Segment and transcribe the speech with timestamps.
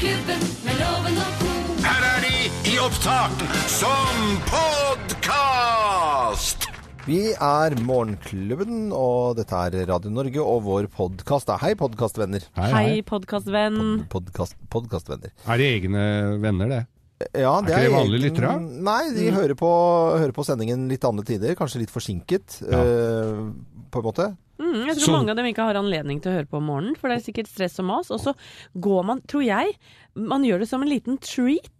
[0.00, 1.52] Morgenklubben med loven og co.
[1.84, 6.64] Her er de i opptak som podkast!
[7.04, 11.52] Vi er Morgenklubben, og dette er Radio Norge og vår podkast.
[11.60, 12.40] Hei, podkastvenner.
[12.56, 14.08] Hei, podkastvenn.
[14.08, 14.32] Pod,
[14.72, 15.36] podcastvenner.
[15.44, 16.88] Er det egne venner, det?
[17.36, 18.56] Ja, det Er ikke det vanlige lyttere?
[18.88, 19.68] Nei, de hører, på,
[20.16, 21.52] hører på sendingen litt andre tider.
[21.60, 23.52] Kanskje litt forsinket, eh,
[23.92, 24.32] på en måte.
[24.60, 26.66] Mm, jeg tror Så- mange av dem ikke har anledning til å høre på om
[26.68, 28.10] morgenen, for det er sikkert stress og mas.
[28.12, 28.34] Og så
[28.78, 29.72] går man, tror jeg,
[30.14, 31.79] man gjør det som en liten treat.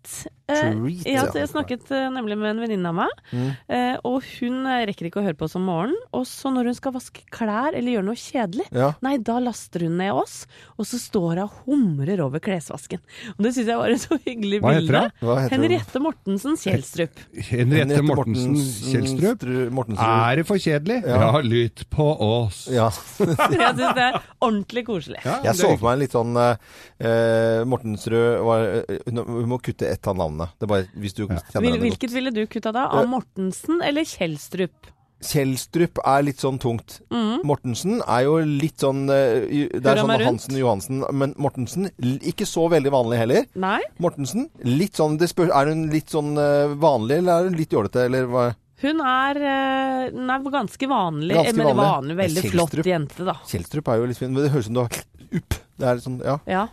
[0.50, 1.24] Eh, Treat, ja, ja.
[1.38, 3.50] jeg snakket eh, nemlig med en venninne av meg, Mm.
[3.70, 5.94] eh, og hun rekker ikke å høre på oss om morgenen.
[6.16, 8.88] Og så når hun skal vaske klær eller gjøre noe kjedelig, Ja.
[9.04, 12.98] nei, da laster hun ned oss, og så står hun og humrer over klesvasken.
[13.38, 15.02] Og det syns jeg var et så hyggelig Hva bilde.
[15.04, 15.12] hun?
[15.28, 15.62] Hva heter hun?
[15.62, 17.22] Henriette Mortensen Kjelstrup.
[17.52, 18.56] Henriette Mortensen
[18.90, 19.46] Kjelstrup.
[19.70, 20.02] Mortensen.
[20.02, 20.98] Er det for kjedelig?
[21.06, 21.20] Ja.
[21.30, 22.64] Ja, lytt på oss.
[22.72, 22.88] Ja.
[23.20, 25.22] Jeg syns det er ordentlig koselig.
[25.24, 28.66] Ja, Jeg så for meg en litt sånn uh, Mortensrud var,
[29.06, 30.48] Hun må kutte ett av navnene.
[30.58, 31.82] Det bare godt.
[31.82, 32.86] hvilket ville du kutta da?
[33.00, 34.90] Av Mortensen eller Kjelstrup?
[35.20, 37.00] Kjelstrup er litt sånn tungt.
[37.12, 37.42] Mm.
[37.44, 41.90] Mortensen er jo litt sånn eh, Det er sånn Hansen og Hansen Johansen, men Mortensen
[42.00, 43.44] ikke så veldig vanlig heller.
[43.60, 43.82] Nei.
[44.00, 47.76] Mortensen, litt sånn det spør, Er hun litt sånn eh, vanlig, eller er hun litt
[47.76, 48.46] jålete, eller hva?
[48.80, 51.84] Hun er, eh, hun er ganske vanlig, Ganske men vanlig.
[51.84, 52.16] vanlig.
[52.24, 53.36] Veldig Men flott jente, da.
[53.50, 55.54] Kjelstrup er jo litt fin, men det høres ut som du har Upp.
[55.78, 56.38] Det er litt sånn, ja.
[56.50, 56.64] Ja.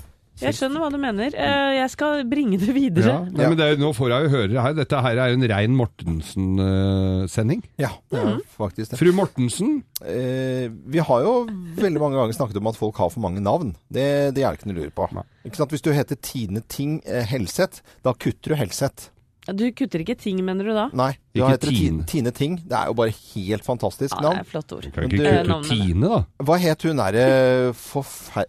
[0.42, 1.34] Jeg skjønner hva du mener.
[1.34, 3.08] Eh, Jeg skal bringe det videre.
[3.08, 4.74] Ja, nei, men det er, nå får jeg jo høre det her.
[4.78, 7.64] Dette her er en rein Mortensen-sending.
[7.82, 9.00] Ja, det er faktisk det.
[9.02, 11.48] Fru Mortensen, Eh, vi har jo
[11.80, 13.72] veldig mange ganger snakket om at folk har for mange navn.
[13.90, 14.04] Det,
[14.38, 15.08] det er det ikke noe lurer på.
[15.48, 15.72] Ikke sant?
[15.74, 19.10] Hvis du heter Tine Ting eh, Helseth, da kutter du Helseth.
[19.56, 20.90] Du kutter ikke ting, mener du da?
[20.94, 22.04] Nei, du Ikke heter Tine.
[22.06, 22.32] Tine.
[22.36, 22.58] Ting.
[22.68, 24.88] Det er jo bare helt fantastisk Ja, det er flott ord.
[24.92, 25.70] kan Men ikke du- kutte Navnet.
[25.70, 26.24] Tine, da.
[26.44, 28.46] Hva het hun derre forfer...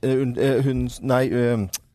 [0.64, 1.22] Hun Nei,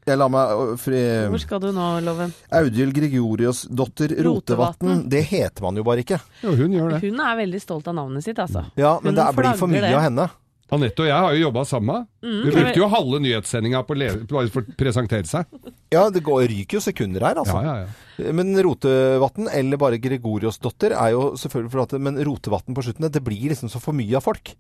[0.06, 1.00] jeg la meg fri,
[1.32, 2.34] Hvor skal du nå, Loven?
[2.52, 5.08] Audhild Gregoriosdotter Rotevatn.
[5.10, 6.20] Det heter man jo bare ikke.
[6.44, 7.02] Jo, hun gjør det.
[7.10, 8.66] Hun er veldig stolt av navnet sitt, altså.
[8.76, 9.94] Ja, men Hun det er- blir for mye det.
[9.96, 10.30] av henne.
[10.74, 12.06] Anette og jeg har jo jobba sammen.
[12.24, 15.46] Mm, Vi brukte jo halve nyhetssendinga på å presentere seg.
[15.94, 17.60] Ja, det går, ryker jo sekunder her, altså.
[17.62, 18.34] Ja, ja, ja.
[18.36, 23.24] Men Rotevatn, eller bare Gregoriosdotter, er jo selvfølgelig for at Men Rotevatn på slutten, det
[23.26, 24.54] blir liksom så for mye av folk.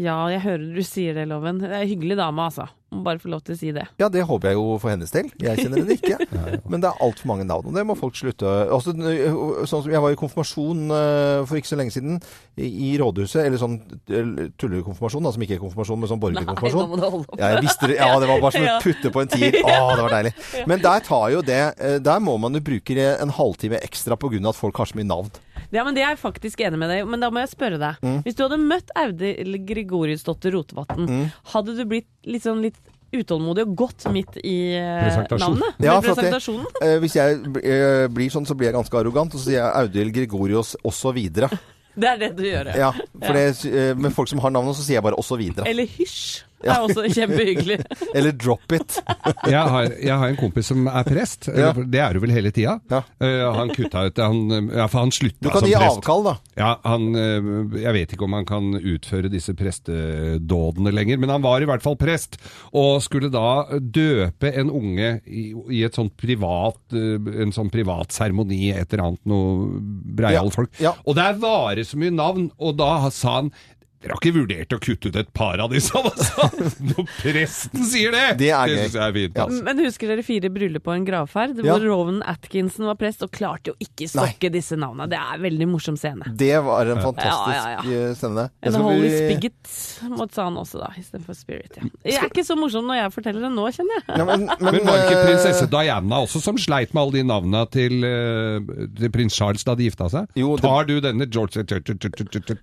[0.00, 1.58] Ja, jeg hører du sier det, Loven.
[1.60, 2.70] Det er en hyggelig dame, altså.
[2.90, 3.84] Må bare få lov til å si det.
[4.00, 5.28] Ja, det håper jeg jo for hennes del.
[5.38, 6.16] Jeg kjenner henne ikke.
[6.72, 9.92] Men det er altfor mange navn, og det må folk slutte Også, øh, sånn som
[9.92, 12.16] Jeg var i konfirmasjon øh, for ikke så lenge siden
[12.56, 13.44] i rådhuset.
[13.44, 16.90] Eller sånn øh, tullekonfirmasjon, da, som ikke er konfirmasjon, men sånn borgerlig konfirmasjon.
[16.90, 17.36] må du holde opp.
[17.36, 18.00] Ja, jeg visste det.
[18.00, 19.60] Ja, det var bare som å putte på en tier.
[19.60, 20.34] Å, det var deilig.
[20.72, 21.62] Men der tar jo det
[22.02, 24.42] Der må man jo bruke en halvtime ekstra pga.
[24.48, 25.30] at folk har så mye navn.
[25.72, 28.00] Ja, men Det er jeg faktisk enig med deg Men da må jeg spørre deg.
[28.02, 28.22] Mm.
[28.24, 31.28] Hvis du hadde møtt Audhild Gregoriusdotter Rotevatn, Mm.
[31.52, 32.76] hadde du blitt litt sånn litt
[33.12, 35.74] utålmodig og gått midt i eh, navnet?
[35.82, 36.66] Ja, Med for at det- presentasjonen?
[36.82, 39.72] Eh, hvis jeg eh, blir sånn, så blir jeg ganske arrogant, og så sier jeg
[39.74, 41.18] Audhild Gregorios osv.
[42.00, 42.92] Det er det du gjør, Ja, ja,
[43.26, 45.42] for det, eh, med folk som har navnet, så sier jeg bare osv.
[45.66, 46.44] Eller hysj.
[46.60, 47.78] Det er også kjempehyggelig.
[48.16, 48.98] Eller drop it.
[49.50, 51.48] Jeg har, jeg har en kompis som er prest.
[51.56, 51.70] Ja.
[51.72, 52.74] Det er du vel hele tida.
[52.92, 53.00] Ja.
[53.22, 55.96] Uh, han kutta ut han, ja, for han slutta Du kan gi prest.
[55.98, 56.34] avkall, da.
[56.60, 57.48] Ja, han, eh,
[57.80, 61.82] Jeg vet ikke om han kan utføre disse prestedådene lenger, men han var i hvert
[61.84, 62.36] fall prest.
[62.76, 68.12] Og skulle da døpe en unge i, i et sånt privat, eh, en sånn privat
[68.14, 69.80] seremoni, et eller annet noe
[70.20, 70.72] breiale folk.
[70.82, 70.94] ja.
[71.06, 73.52] Og der var det så mye navn, og da sa han
[74.00, 76.46] dere har ikke vurdert å kutte ut et par av disse, altså?
[76.80, 78.22] Når presten sier det!
[78.40, 78.76] Det er gøy.
[78.80, 79.34] synes jeg er fint.
[79.36, 79.44] Ja.
[79.44, 79.64] Altså.
[79.66, 81.58] Men husker dere Fire bryllup på en gravferd?
[81.60, 81.74] Ja.
[81.74, 85.04] Hvor Rowan Atkinson var prest og klarte jo ikke stokke disse navnene.
[85.12, 86.30] Det er en veldig morsom scene.
[86.40, 88.46] Det var en fantastisk Ja, ja, eh, scene.
[88.70, 89.74] En holy bli- spigot,
[90.16, 91.76] måtte sa han også da, istedenfor spirit.
[91.76, 91.90] Ja.
[92.08, 94.06] Jeg er ikke så morsom når jeg forteller det nå, kjenner jeg.
[94.16, 97.26] Ja, men, men, Men var ikke eh, prinsesse Diana også som sleit med alle de
[97.28, 100.32] navnene til, eh, til prins Charles da de gifta seg?
[100.40, 101.66] Jo, det- Tar du denne George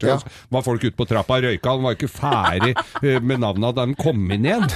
[0.08, 0.18] Ja.
[0.50, 1.74] Var folk ute på trappa og røyka?
[1.76, 2.74] Han var ikke ferdig
[3.04, 4.68] eh, med navnet da han kom inn igjen.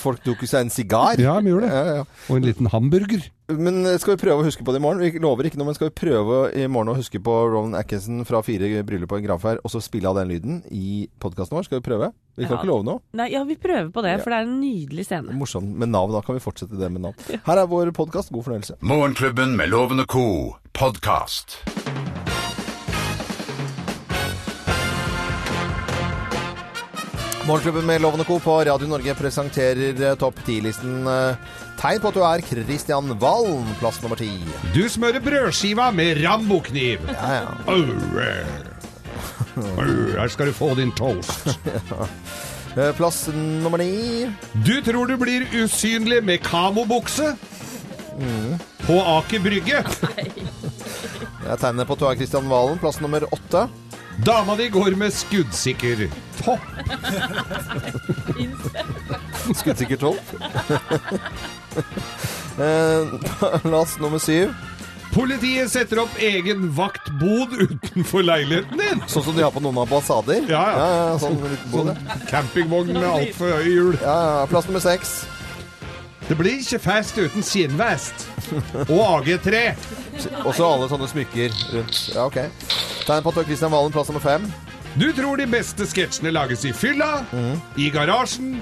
[0.00, 1.20] Folk tok seg en sigar.
[1.20, 1.74] Ja, de gjorde det.
[1.76, 2.06] Ja, ja.
[2.28, 3.22] Og en liten hamburger.
[3.50, 5.00] Men eh, skal vi prøve å huske på det i morgen?
[5.02, 8.22] Vi lover ikke noe, men skal vi prøve i morgen å huske på Roland Atkinson
[8.28, 11.66] fra Fire bryllup på en gravferd, og så spille av den lyden i podkasten vår?
[11.66, 12.12] Skal vi prøve?
[12.38, 12.60] Vi kan Ja.
[12.60, 13.02] ikke love noe.
[13.18, 14.18] Nei, ja, vi prøver på det, Ja.
[14.22, 15.34] for det er en nydelig scene.
[15.34, 16.12] Morsomt med navn.
[16.14, 17.14] Da kan vi fortsette det med navn.
[17.46, 18.30] Her er vår podkast.
[18.32, 18.78] God fornøyelse.
[18.82, 20.56] Morgenklubben med Lovende og Co.
[20.72, 21.58] podkast.
[27.50, 28.38] Morgenklubben med Lovende Co.
[28.38, 33.66] på Radio Norge presenterer eh, topp 10-listen eh, tegn på at du er Christian Valen,
[33.80, 34.28] plass nummer ti.
[34.70, 37.02] Du smører brødskiva med Rambo-kniv.
[37.10, 37.50] Ja, ja.
[37.74, 38.46] Eh.
[40.14, 41.50] Her skal du få din toast.
[42.78, 44.28] Eh, Plass nummer ni.
[44.62, 47.32] Du tror du blir usynlig med kamobukse?
[48.86, 49.82] På Aker Brygge.
[51.42, 52.78] Det er tegnet på er Kristian Valen.
[52.78, 53.66] Plass nummer åtte.
[54.18, 56.08] Dama di går med skuddsikker
[56.42, 56.60] topp.
[59.60, 60.16] Skuddsikker 12.
[62.58, 64.54] Last Plass nummer syv.
[65.10, 69.00] Politiet setter opp egen vaktbod utenfor leiligheten din.
[69.10, 70.44] Sånn som de har på noen ambassader.
[70.46, 70.84] Ja, ja.
[70.86, 71.40] ja, ja sånn
[71.72, 71.90] sånn.
[72.30, 73.98] Campingvogn med altfor høye hjul.
[73.98, 74.44] ja, ja.
[74.52, 75.16] Plass nummer seks.
[76.28, 78.28] Det blir ikke fest uten skinnvest.
[78.86, 79.64] Og AG3.
[80.44, 82.00] Også alle sånne smykker rundt.
[82.14, 82.38] Ja, ok.
[83.06, 83.92] Tegn på Tua Kristian Valen.
[83.94, 84.46] Plass nummer fem.
[84.98, 87.20] Du tror de beste sketsjene lages i fylla,
[87.78, 88.56] i garasjen,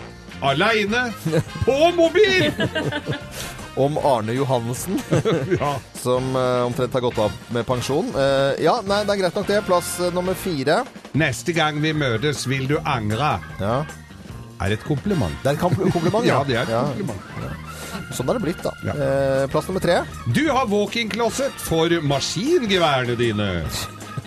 [0.45, 1.07] aleine,
[1.67, 2.51] på mobil!
[3.79, 4.99] Om Arne Johannessen,
[5.61, 5.77] Ja.
[5.95, 8.09] som eh, omtrent har gått av med pensjon.
[8.11, 9.61] Eh, ja, nei, det er greit nok det.
[9.69, 10.81] Plass eh, nummer fire.
[11.15, 13.37] Neste gang vi møtes, vil du angre.
[13.63, 13.77] Ja.
[14.67, 15.37] Er et kompliment.
[15.45, 16.83] Det er et kom- kompliment, Ja, det er et ja.
[16.91, 17.23] kompliment.
[18.17, 18.73] Sånn er det blitt, da.
[18.87, 18.95] Ja.
[18.95, 19.99] Eh, plass nummer tre.
[20.33, 23.49] Du har walk-in-closet for maskingeværene dine.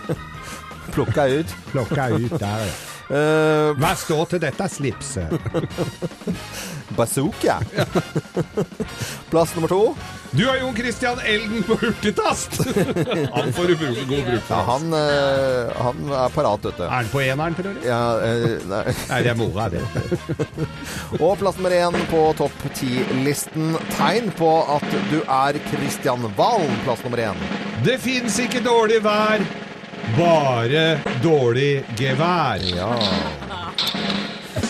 [0.96, 1.54] Plukka ut.
[1.72, 2.80] Klokka er ut der, ja.
[3.12, 5.34] Eh, Hva står til dette slipset?
[6.98, 7.60] bazooka.
[9.32, 9.96] Plass nummer to.
[10.32, 12.58] Du har Jon Christian Elden på hurtigtast!
[13.36, 14.56] Han får du bruke god bruk Ja, for.
[14.56, 16.84] ja, han, eh, han er parat, vet du.
[16.86, 17.82] Er han på eneren, tror du?
[17.88, 18.84] Ja, eh, nei.
[19.12, 19.82] Nei, det er mora, det.
[21.20, 23.76] Og plass nummer én på topp ti-listen.
[23.98, 26.80] Tegn på at du er Christian Valen.
[26.86, 27.44] Plass nummer én.
[27.84, 29.44] Det fins ikke dårlig vær,
[30.16, 30.86] bare
[31.26, 32.64] dårlig gevær.
[32.72, 32.94] Ja.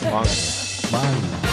[0.10, 0.28] Mang.
[0.92, 1.51] Wow.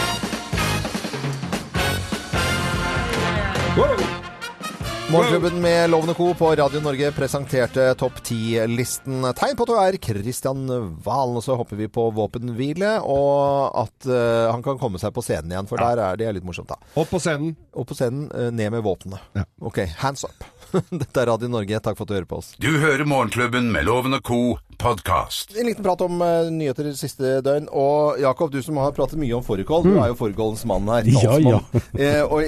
[5.11, 6.33] Morgenklubben med Lovende Co.
[6.33, 9.23] på Radio Norge presenterte topp ti-listen.
[9.33, 10.65] Tegn på at du er Christian
[11.05, 11.37] Valen.
[11.39, 15.55] Og så hopper vi på våpenhvile, og at uh, han kan komme seg på scenen
[15.55, 15.69] igjen.
[15.71, 16.77] For der er det litt morsomt, da.
[16.99, 17.55] Opp på scenen.
[17.73, 19.31] Opp på scenen, eh, ned med våpenet.
[19.39, 19.47] Ja.
[19.65, 20.43] OK, hands up.
[21.01, 21.79] Dette er Radio Norge.
[21.83, 22.51] Takk for at du hører på oss.
[22.61, 24.39] Du hører Morgenklubben med Loven og Co.
[24.79, 25.51] podkast.
[25.59, 27.65] En liten prat om uh, nyheter siste døgn.
[27.75, 29.83] Og Jakob, du som har pratet mye om fårikål.
[29.89, 31.09] Du er jo fårikålens mann her.
[31.09, 31.59] Ja, Ja,
[31.99, 32.43] eh, og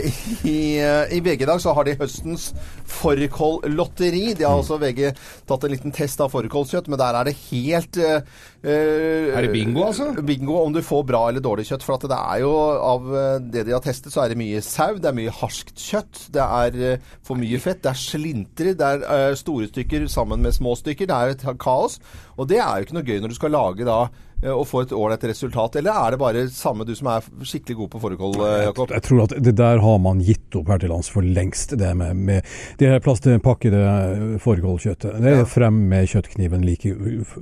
[0.47, 2.51] i, eh, i VG i dag så har de høstens
[2.87, 4.33] fårikållotteri.
[4.39, 5.11] De har også VG
[5.49, 8.23] tatt en liten test av fårikålkjøtt, men der er det helt eh,
[8.63, 10.11] eh, Er det bingo, altså?
[10.25, 11.85] Bingo om du får bra eller dårlig kjøtt.
[11.85, 14.61] For at det er jo av eh, det de har testet, så er det mye
[14.65, 18.73] sau, det er mye harskt kjøtt, det er eh, for mye fett, det er slintrer,
[18.79, 21.09] det er eh, store stykker sammen med små stykker.
[21.09, 21.99] Det er jo et kaos.
[22.37, 24.01] Og det er jo ikke noe gøy når du skal lage da
[24.43, 25.75] og få et ålreit resultat.
[25.77, 28.89] Eller er det bare samme du som er skikkelig god på fårikål, eh, Jakob?
[28.89, 31.91] Jeg tror at det der har man gitt opp her til lands for lengst, det
[31.97, 32.43] med, med
[32.79, 35.19] det her plastpakkede fårikålkjøttet.
[35.21, 35.45] Det er Ja.
[35.45, 36.91] frem med kjøttkniven like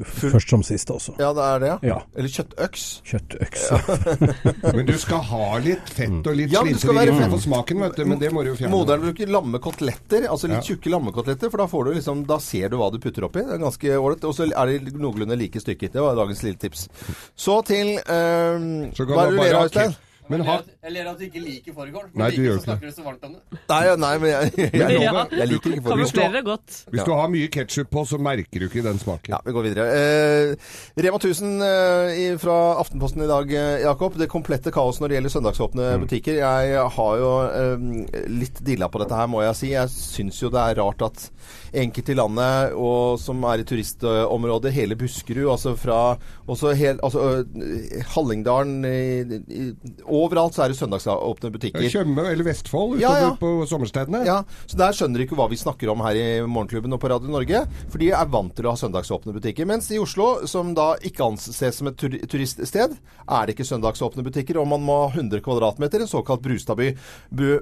[0.03, 1.15] først som sist, altså.
[1.19, 1.77] Ja, det er det, ja.
[1.89, 1.99] Ja.
[2.15, 2.85] Eller kjøttøks.
[3.07, 4.73] Kjøttøks, ja.
[4.75, 7.31] Men du skal ha litt fett og litt Ja, du det skal slintrer være fett.
[7.31, 8.05] for smaken, vet du.
[8.05, 8.71] Men det må du jo fjerne.
[8.73, 10.75] Moderen bruker lammekoteletter, altså litt Ja.
[10.75, 13.39] tjukke lammekoteletter, for da, får du liksom, da ser du hva du putter oppi.
[13.45, 14.23] Det er ganske ålreit.
[14.29, 15.91] Og så er de noenlunde like stykker.
[15.93, 16.88] Det var dagens lille tips.
[17.35, 18.59] Så til eh,
[18.95, 19.95] Så kan Hva er det du ler av, Øystein?
[20.29, 20.55] Men Jeg ha
[20.89, 22.09] ler at- Jeg du ikke liker fårikål.
[22.15, 23.59] Nei, du gjør ikke snakker du så varmt om det.
[23.69, 25.25] Nei, ja, nei, men jeg, jeg, jeg, Ja.
[25.31, 26.03] jeg liker ikke fårikål.
[26.03, 26.11] Hvis,
[26.45, 26.83] det.
[26.93, 29.33] Hvis du har mye ketsjup på, så merker du ikke den smaken.
[29.33, 29.87] Ja, vi går videre.
[29.89, 30.69] Eh,
[31.01, 34.17] Rema 1000 eh, fra Aftenposten i dag, eh, Jakob.
[34.21, 36.39] Det komplette kaos når det gjelder søndagsåpne butikker.
[36.43, 39.71] Jeg har jo eh, litt dilla på dette her, må jeg si.
[39.73, 41.25] Jeg syns jo det er rart at
[41.73, 45.99] enkelte i landet, og som er i turistområdet, hele Buskerud, altså fra
[46.49, 49.67] også hel, altså, øh, Hallingdalen i, i,
[50.19, 51.87] Overalt så er det søndagsåpne butikker.
[51.93, 53.31] Tjøme eller Vestfold utover Ja, ja.
[53.39, 54.21] på sommerstedene.
[54.27, 57.11] Ja, så Der skjønner de ikke hva vi snakker om her i Morgenklubben og på
[57.11, 57.63] Radio Norge.
[57.89, 59.67] For de er vant til å ha søndagsåpne butikker.
[59.69, 62.97] Mens i Oslo, som da ikke anses som et tur turiststed,
[63.29, 64.59] er det ikke søndagsåpne butikker.
[64.61, 66.91] Og man må ha 100 kvadratmeter, en såkalt Brustadby.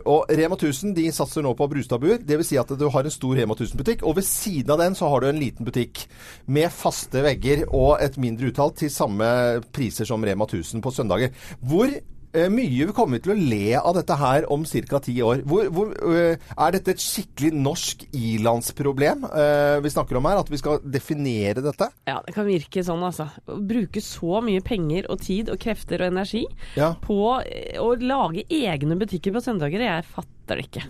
[0.07, 2.21] Og Rema 1000 de satser nå på Brustadbuer.
[2.25, 2.47] Dvs.
[2.47, 5.21] Si at du har en stor Rema 1000-butikk, og ved siden av den så har
[5.25, 6.05] du en liten butikk
[6.47, 9.27] med faste vegger og et mindre utall til samme
[9.75, 11.33] priser som Rema 1000 på søndager.
[11.59, 11.91] Hvor
[12.35, 14.99] Eh, Mye kommer vi til å le av dette her om ca.
[14.99, 15.41] ti år.
[15.47, 20.41] Hvor, hvor, øh, er dette et skikkelig norsk ilandsproblem øh, vi snakker om her?
[20.43, 21.89] At vi skal definere dette?
[22.09, 23.29] Ja, det kan virke sånn, altså.
[23.47, 26.45] Å bruke så mye penger og tid og krefter og energi
[26.77, 26.93] Ja.
[27.01, 30.83] på eh, å lage egne butikker på søndager, jeg fatter fatter det ikke.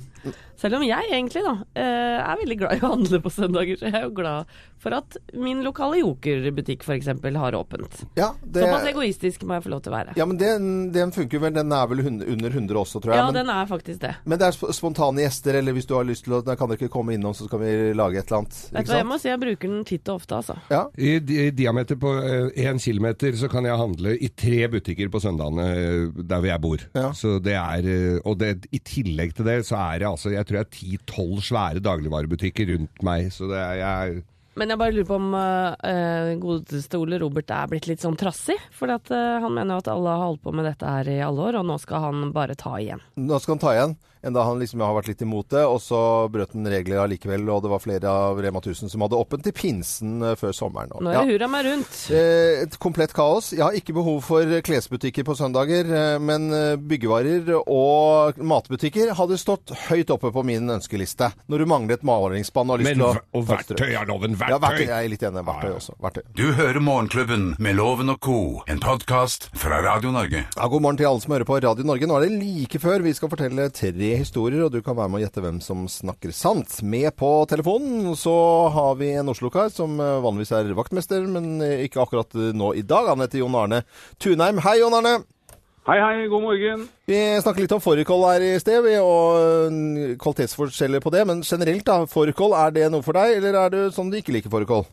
[0.58, 3.90] Selv om jeg egentlig da eh, er veldig glad i å handle på søndager, så
[3.90, 7.10] jeg er jo glad for at min lokale Joker-butikk f.eks.
[7.10, 8.02] har åpent.
[8.18, 10.16] Ja, det, Såpass egoistisk må jeg få lov til å være.
[10.18, 11.54] ja, men den, den funker vel.
[11.58, 13.22] Den er vel under 100 også, tror jeg.
[13.22, 14.14] Ja, men, den er faktisk det.
[14.26, 16.82] men det er spontane gjester, eller hvis du har lyst til å Da kan dere
[16.82, 18.60] ikke komme innom, så skal vi lage et eller annet.
[18.72, 20.58] Vet du hva, jeg må si jeg bruker den titt og ofte, altså.
[20.74, 20.84] Ja.
[20.98, 22.14] I, i diameter på
[22.58, 26.64] én kilometer så kan jeg handle i tre butikker på søndagene eh, der hvor jeg
[26.64, 26.86] bor.
[26.98, 27.10] Ja.
[27.18, 30.48] Så det er, eh, og det, i tillegg til det så er det altså, jeg
[30.48, 33.32] tror jeg er ti-tolv svære dagligvarebutikker rundt meg.
[33.34, 34.26] Så det er, jeg
[34.58, 38.58] Men jeg bare lurer på om uh, godeste Ole Robert er blitt litt sånn trassig.
[38.74, 41.20] For at, eh, han mener jo at alle har holdt på med dette her i
[41.22, 43.04] alle år, og nå skal han bare ta igjen.
[43.22, 43.98] Nå skal han ta igjen.
[44.28, 46.00] Enda han liksom har vært litt imot det, og så
[46.32, 47.46] brøt han regler allikevel.
[47.54, 50.92] Og det var flere av Rema 1000 som hadde åpent til pinsen eh, før sommeren.
[50.98, 51.96] Og- Nå er det hurra meg rundt.
[52.12, 53.52] Eh, Et komplett kaos.
[53.54, 56.50] Jeg har ikke behov for klesbutikker på søndager, eh, men
[56.88, 61.32] byggevarer og matbutikker hadde stått høyt oppe på min ønskeliste.
[61.50, 64.36] Når du mangler et malingsspann og har lyst til å og verktøy er loven.
[64.38, 64.68] Ja, verktøy.
[64.68, 64.88] Verktøy!
[64.88, 65.46] Jeg er litt enig.
[65.48, 65.80] Verktøy Ja, ja.
[65.80, 65.96] også.
[66.04, 66.24] Verktøy.
[66.36, 70.44] Du hører Morgenklubben med Loven og co., en podkast fra Radio Norge.
[70.58, 72.08] Ja, god morgen til alle som hører på Radio Norge.
[72.10, 75.20] Nå er det like før vi skal fortelle tre historier, og du kan være med
[75.20, 76.80] å gjette hvem som snakker sant.
[76.84, 78.36] Med på telefonen så
[78.74, 82.74] har vi en Oslo-kar som eh, vanligvis er vaktmester, men eh, ikke akkurat eh, nå
[82.78, 83.10] i dag.
[83.14, 83.82] Han heter Jon Arne
[84.22, 84.62] Tunheim.
[84.66, 85.16] Hei, Jon Arne!
[85.88, 86.84] Hei, hei, god morgen.
[87.08, 91.24] Vi snakket litt om fårikål her i sted, og kvalitetsforskjeller på det.
[91.30, 92.02] Men generelt, da.
[92.12, 94.84] Fårikål, er det noe for deg, eller er du sånn du ikke liker fårikål?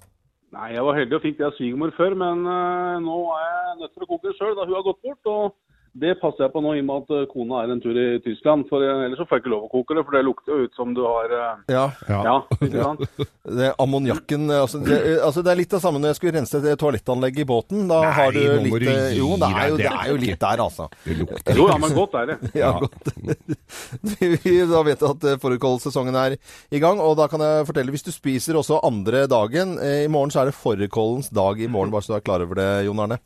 [0.55, 3.79] Nei, jeg var heldig og fikk det av svigermor før, men uh, nå er jeg
[3.81, 5.33] nødt til å koke det sjøl da hun har gått bort.
[5.33, 5.57] og
[5.95, 8.07] det passer jeg på nå i og med at eh, kona er en tur i
[8.25, 8.67] Tyskland.
[8.71, 10.67] for eh, Ellers så får jeg ikke lov å koke det, for det lukter jo
[10.67, 11.35] ut som du har
[11.71, 11.85] Ja.
[12.09, 12.21] Ja.
[12.25, 13.07] Ja, ikke sant?
[13.45, 16.81] Det Ammoniakken altså, det, altså, det er litt det samme når jeg skulle rense et
[16.81, 17.83] toalettanlegg i båten.
[17.91, 20.41] Da Nei, har du litt du eh, Jo, det er jo, det er jo litt
[20.41, 20.87] der, altså.
[21.05, 22.39] Det lukter Jo, ja, men godt er det.
[22.57, 23.13] Ja, godt.
[24.75, 26.39] Da vet du at eh, fårikålsesongen er
[26.73, 30.11] i gang, og da kan jeg fortelle Hvis du spiser også andre dagen eh, I
[30.13, 32.69] morgen så er det fårikålens dag i morgen, bare så du er klar over det,
[32.89, 33.21] Jon Arne.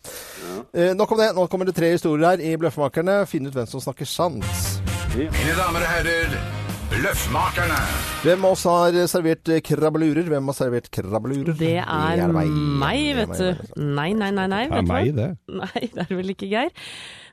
[0.74, 0.90] Ja.
[0.98, 1.30] nok om det.
[1.36, 3.20] Nå kommer det tre historier her i Bløffmakerne.
[3.30, 4.46] Finn ut hvem som snakker sant.
[5.16, 6.38] Mine damer og herrer,
[6.98, 7.78] Løffmakerne.
[8.24, 10.28] Hvem av oss har servert krabbelurer?
[10.32, 11.54] Hvem har servert krabbelurer?
[11.58, 13.82] Det er meg, Det er vet meg, du.
[13.98, 14.46] Nei, nei, nei.
[14.50, 15.28] nei Det er meg, det.
[15.60, 16.72] Nei, det er vel ikke Geir.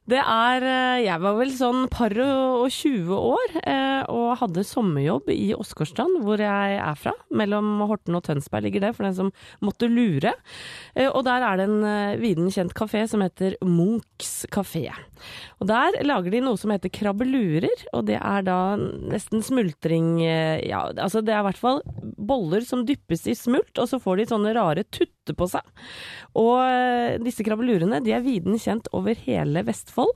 [0.05, 5.31] Det er eh, Jeg var vel sånn par og 20 år eh, og hadde sommerjobb
[5.33, 7.15] i Åsgårdstrand, hvor jeg er fra.
[7.33, 9.31] Mellom Horten og Tønsberg ligger det, for den som
[9.65, 10.35] måtte lure.
[10.93, 14.85] Eh, Og der er det en viden kjent kafé som heter Munchs kafé.
[15.57, 20.85] Og der lager de noe som heter krabbelurer, og det er da nesten smultring Ja,
[20.91, 21.81] altså det er i hvert fall
[22.15, 25.65] boller som dyppes i smult, og så får de sånne rare tutter på seg.
[26.38, 30.13] Og eh, disse krabbelurene de er viden kjent over hele Vestfold.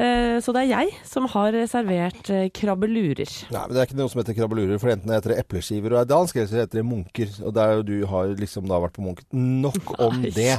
[0.00, 3.28] Eh, Så det er jeg som har servert eh, krabbelurer.
[3.52, 6.00] Nei, men det er ikke noe som heter krabbelurer, for enten heter det epleskiver og
[6.00, 7.34] er dansk, eller så heter det munker.
[7.44, 9.20] Og der du har liksom da vært på munk.
[9.36, 10.32] Nok om Nei.
[10.32, 10.54] det.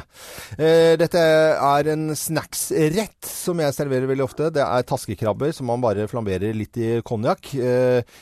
[0.62, 1.24] Eh, dette
[1.58, 4.52] er en snacksrett som jeg serverer veldig ofte.
[4.54, 7.52] Det er taskekrabber som man bare flamberer litt i konjakk.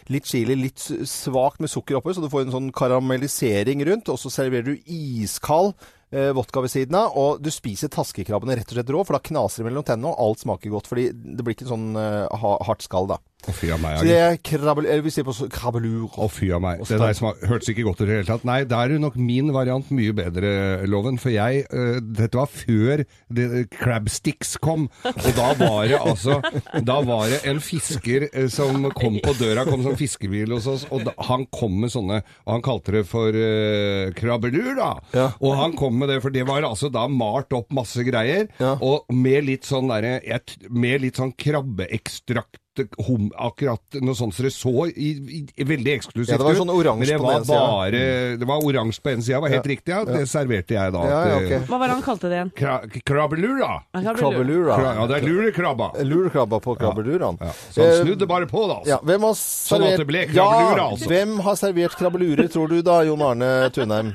[0.10, 4.10] Litt chili, litt svakt med sukker oppi, så du får en sånn karamellisering rundt.
[4.14, 5.76] Og så serverer du iskald
[6.12, 9.24] eh, vodka ved siden av, og du spiser taskekrabbene rett og slett rå, for da
[9.30, 10.90] knaser det mellom tennene, og alt smaker godt.
[10.92, 13.20] Fordi det blir ikke sånn eh, hardt skall, da.
[13.48, 13.94] Å, fy av meg.
[13.96, 14.10] Så Agnes.
[14.12, 14.86] det er krabbel...
[14.92, 16.10] Eller vi sier på så- krabbelur.
[16.20, 16.82] Å, fy av meg.
[16.86, 18.44] Det der som har, hørtes ikke godt ut i det hele tatt.
[18.46, 20.52] Nei, da er nok min variant mye bedre,
[20.92, 21.16] Loven.
[21.22, 24.90] For jeg øh, Dette var før det, crab sticks kom.
[25.08, 26.36] Og da var det altså
[26.84, 30.86] Da var det en fisker øh, som kom på døra, kom som fiskebil hos oss,
[30.92, 34.92] og da, han kom med sånne Og han kalte det for øh, krabbelur, da.
[35.16, 35.28] Ja.
[35.40, 38.76] Og han kom med det, for det var altså da malt opp masse greier, Ja.
[38.84, 42.60] og med litt sånn derre jeg t- Med litt sånn krabbeekstrakt
[43.08, 46.58] hum, akkurat noe sånt som det så i, i, i veldig eksklusivt Ja, det var
[46.60, 47.60] sånn oransje på den sida.
[47.60, 48.04] bare
[48.42, 49.94] Det var oransje på en sida, var helt riktig.
[49.94, 50.04] Ja.
[50.06, 51.04] Det serverte jeg da.
[51.10, 52.52] Ja, ja, til- Hva var det han kalte det igjen?
[52.56, 53.84] Kra, krabbelura.
[53.94, 54.02] da.
[54.02, 55.92] Kra, ja, det er lurekrabba.
[56.04, 57.38] Lurkrabba på krabbeluraen.
[57.42, 57.52] Ja.
[57.72, 58.80] Så han snudde bare på, da.
[58.80, 58.90] altså.
[58.96, 61.10] Ja, hvem har Sånn at det ble krabbelura, ja, altså.
[61.12, 64.14] Hvem har servert krabbelurer, tror du da, Jon Arne Tunheim?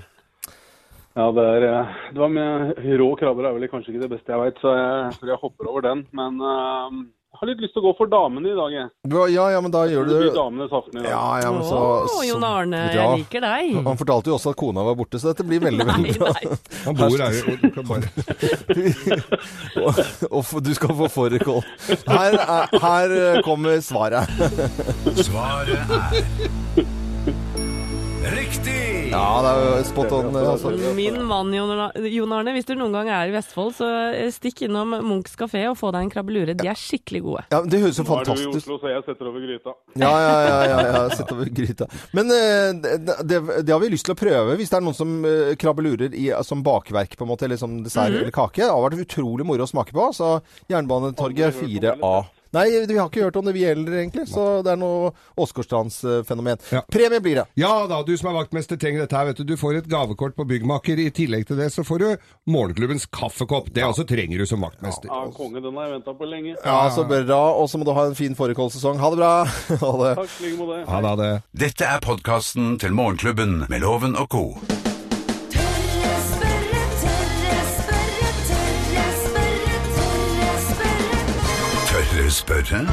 [1.15, 4.33] Ja, det er eh, det var med Rå krabber er vel kanskje ikke det beste
[4.35, 6.01] jeg veit, så jeg tror jeg hopper over den.
[6.11, 8.89] Men eh, jeg har litt lyst til å gå for damene i dag, jeg.
[9.35, 11.11] Ja, ja, men da gjør Det du blir damenes aften i dag.
[11.13, 12.97] Ja, ja, men så, Å, Jon Arne, bra.
[12.97, 13.75] jeg liker deg.
[13.89, 16.33] Han fortalte jo også at kona var borte, så dette blir veldig, veldig bra.
[16.35, 16.45] nei.
[16.87, 18.07] Han bor her og du kan bare
[19.85, 19.93] og,
[20.41, 21.61] og du skal få fårikål.
[22.09, 23.09] Her, er- her
[23.47, 24.25] kommer svaret.
[25.21, 26.13] Svaret er
[28.35, 28.94] Riktig!
[29.15, 30.37] Ja, det er jo spot on.
[30.41, 30.73] Altså.
[30.97, 34.97] Min mann Jon Arne- hvis du noen gang er i Vestfold, så eh, stikk innom
[35.07, 36.57] Munchs kafé og få deg en krabbelure.
[36.59, 37.45] De er skikkelig gode.
[37.55, 39.77] Ja, Det høres jo fantastisk Nå er du i Oslo, så jeg setter over gryta.
[39.95, 40.59] Ja, ja, ja.
[40.73, 41.03] ja, ja.
[41.15, 41.89] setter over gryta.
[42.17, 44.99] Men eh, det, det, det har vi lyst til å prøve, hvis det er noen
[44.99, 48.65] som uh, krabbelurer i, som bakverk, på en måte, eller som dessert eller kake.
[48.65, 50.11] Det har vært utrolig moro å smake på.
[50.17, 50.39] Så
[50.71, 52.17] Jernbanetorget 4A.
[52.55, 54.29] Nei, vi har ikke hørt om det vi heller, egentlig.
[54.31, 56.61] Så det er noe Åsgårdstrandsfenomen.
[56.71, 56.85] Ja.
[56.93, 57.47] Premie blir det.
[57.59, 59.45] Ja da, du som er vaktmester trenger dette her, vet du.
[59.49, 61.01] Du får et gavekort på Byggmaker.
[61.03, 62.09] I tillegg til det så får du
[62.51, 63.73] Morgenklubbens kaffekopp.
[63.75, 65.11] Det også trenger du som vaktmester.
[65.11, 66.55] Ja, konge, den har jeg venta på lenge.
[66.63, 67.43] Ja, så bra.
[67.59, 69.03] Og så må du ha en fin fårikålsesong.
[69.03, 69.35] Ha det bra.
[69.85, 70.15] Ha det.
[70.17, 70.81] Takk like måte.
[70.89, 71.33] Ha det.
[71.65, 74.45] Dette er podkasten til Morgenklubben med Loven og co.
[82.33, 82.85] spørre.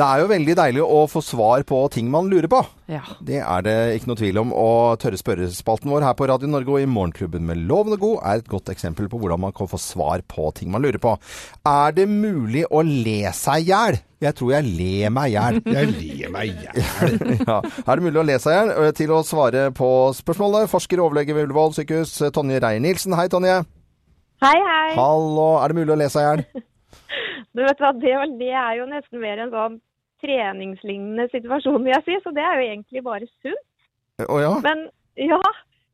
[0.00, 2.60] Det er jo veldig deilig å få svar på ting man lurer på.
[2.88, 3.02] Ja.
[3.20, 4.52] Det er det ikke noe tvil om.
[4.56, 8.40] Og Tørre spørrespalten vår her på Radio Norge og i Morgenklubben med Lovende God er
[8.40, 11.12] et godt eksempel på hvordan man kan få svar på ting man lurer på.
[11.68, 13.98] Er det mulig å le seg i hjel?
[14.24, 15.60] Jeg tror jeg ler meg i hjel.
[15.68, 17.20] Jeg ler meg i hjel.
[17.50, 17.58] ja.
[17.84, 18.72] Er det mulig å le seg i hjel?
[18.86, 23.18] Eh, Til å svare på spørsmålet, forsker og overlege ved Ullevål sykehus, Tonje Reier-Nielsen.
[23.20, 23.58] Hei, Tonje.
[24.40, 24.90] Hei, hei.
[24.96, 25.48] Hallo.
[25.60, 26.44] Er det mulig å le seg i hjel?
[27.56, 29.76] Du vet hva, det, det er jo nesten mer en sånn
[30.22, 32.18] treningslignende situasjon, vil jeg si.
[32.22, 33.64] Så det er jo egentlig bare sunt.
[34.22, 34.52] Å ja?
[34.62, 34.84] Men
[35.18, 35.40] ja,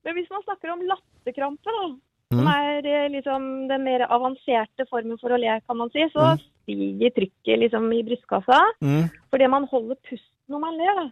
[0.04, 1.86] men hvis man snakker om latterkrampe, da,
[2.34, 2.48] som Mm.
[2.50, 6.40] er eh, liksom den mer avanserte formen for å le, kan man si, så Mm.
[6.66, 8.58] stiger trykket liksom i brystkassa.
[8.82, 9.06] Mm.
[9.30, 10.94] Fordi man holder pusten når man ler.
[11.00, 11.06] da.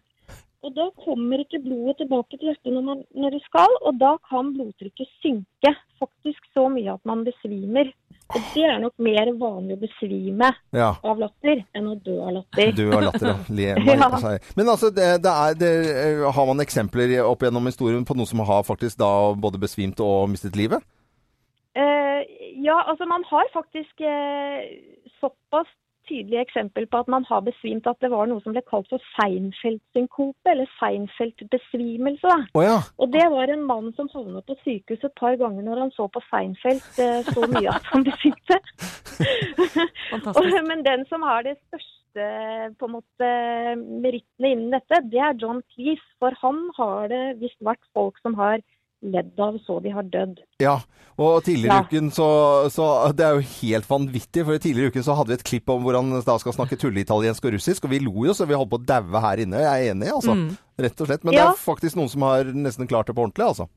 [0.65, 4.15] Og da kommer ikke blodet tilbake til hjertet når, man, når det skal, og da
[4.31, 5.75] kan blodtrykket synke.
[6.01, 7.91] Faktisk så mye at man besvimer.
[8.33, 10.95] Og det er nok mer vanlig å besvime Ja.
[11.05, 12.73] av latter enn å dø av latter.
[12.73, 13.29] Dø av latter,
[13.61, 13.77] ja.
[13.85, 14.39] Ja.
[14.57, 18.31] Men altså, det, det er, det, eh, har man eksempler opp gjennom historien på noen
[18.33, 20.81] som har faktisk da både besvimt og mistet livet?
[21.77, 22.25] Eh,
[22.65, 24.73] ja, altså man har faktisk eh,
[25.21, 25.69] såpass
[26.09, 29.03] tydelig eksempel på at man har besvimt at det var noe som ble kalt for
[29.15, 32.37] Seinfeld-synkope, eller Seinfeld-besvimelse.
[32.55, 32.79] Oh, ja.
[32.99, 36.09] Og det var en mann som havnet på sykehus et par ganger når han så
[36.13, 38.61] på Seinfeld eh, så mye at han besvimte.
[40.71, 42.29] Men den som har det største
[42.79, 43.31] på en måte
[43.79, 46.07] merittene innen dette, det er John Cleese.
[46.23, 48.63] For han har det visst vært folk som har
[49.05, 50.39] ledd av så de har dødd.
[50.63, 50.79] Ja,
[51.19, 51.83] og tidligere i Ja.
[51.85, 52.27] uken så,
[52.73, 55.69] så Det er jo helt vanvittig, for tidligere i uken så hadde vi et klipp
[55.71, 58.55] om hvor han da skal snakke tulleitaliensk og russisk, og vi lo jo så vi
[58.59, 59.61] holdt på å daue her inne.
[59.63, 60.35] Jeg er enig, altså.
[60.79, 61.23] Rett og slett.
[61.25, 61.51] Men det Ja.
[61.53, 63.69] er faktisk noen som har nesten klart det på ordentlig, altså.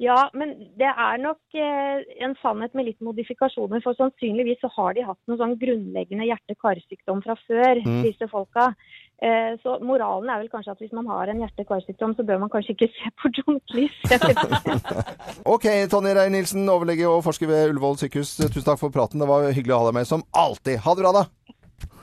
[0.00, 3.82] Ja, men det er nok eh, en sannhet med litt modifikasjoner.
[3.84, 8.02] For sannsynligvis så har de hatt noe sånn grunnleggende hjerte-karsykdom fra før, Mm.
[8.06, 8.74] disse folka.
[9.20, 12.52] Eh, så moralen er vel kanskje at hvis man har en hjerte-karsykdom, så bør man
[12.52, 14.94] kanskje ikke se på ikke.
[15.44, 18.38] Ok, Tonje Reier Nilsen, overlege og forsker ved Ullevål sykehus.
[18.40, 19.20] Tusen takk for praten.
[19.20, 20.80] Det var hyggelig å ha deg med som alltid.
[20.86, 21.26] Ha det bra, da.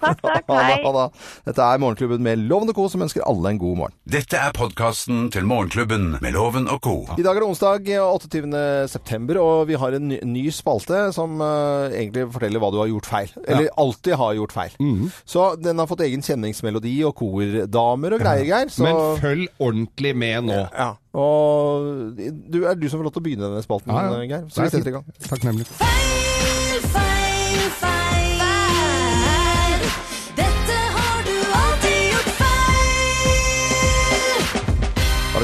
[0.01, 0.49] Takk, takk.
[0.51, 0.77] Hei.
[0.83, 1.05] ha det.
[1.49, 2.87] Dette er Morgenklubben med Loven og Co.
[2.93, 3.95] som ønsker alle en god morgen.
[4.07, 6.95] Dette er podkasten til Morgenklubben med Loven og co.
[7.17, 8.51] I dag er det onsdag 28.
[8.91, 12.91] september, og vi har en ny, ny spalte som uh, egentlig forteller hva du har
[12.91, 13.33] gjort feil.
[13.47, 14.77] Eller alltid har gjort feil.
[14.81, 15.11] Mhm.
[15.27, 18.71] Så den har fått egen kjenningsmelodi og kordamer og greier, Geir.
[18.73, 20.61] Så, Men følg ordentlig med nå.
[20.71, 20.93] ja.
[21.17, 24.27] Og du er du som får lov til å begynne denne spalten, Ja, ja.
[24.29, 24.43] Geir.
[24.53, 25.07] Så vi setter i gang.
[25.25, 25.65] Takknemlig.
[25.79, 26.26] Feil,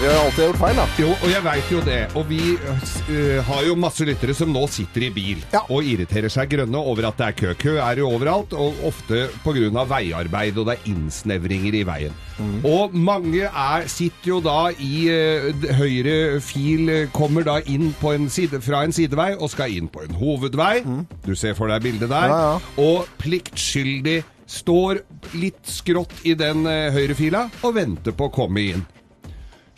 [0.04, 0.86] Har jo alltid gjort feil, da?
[1.00, 2.00] Jo, og jeg veit jo det.
[2.20, 5.62] Og vi uh, har jo masse lyttere som nå sitter i bil Ja.
[5.72, 7.54] og irriterer seg grønne over at det er kø.
[7.62, 9.86] Kø er jo overalt, og ofte pga.
[9.88, 12.18] veiarbeid, og det er innsnevringer i veien.
[12.68, 18.12] Og mange er, sitter jo da i uh, høyre fil, øh, kommer da inn på
[18.12, 20.82] en side, fra en sidevei og skal inn på en hovedvei.
[21.24, 22.28] Du ser for deg bildet der.
[22.28, 22.60] Ja, ja.
[22.84, 24.20] Og pliktskyldig
[24.52, 25.00] står
[25.40, 28.84] litt skrått i den høyre høyrefila og venter på å komme inn.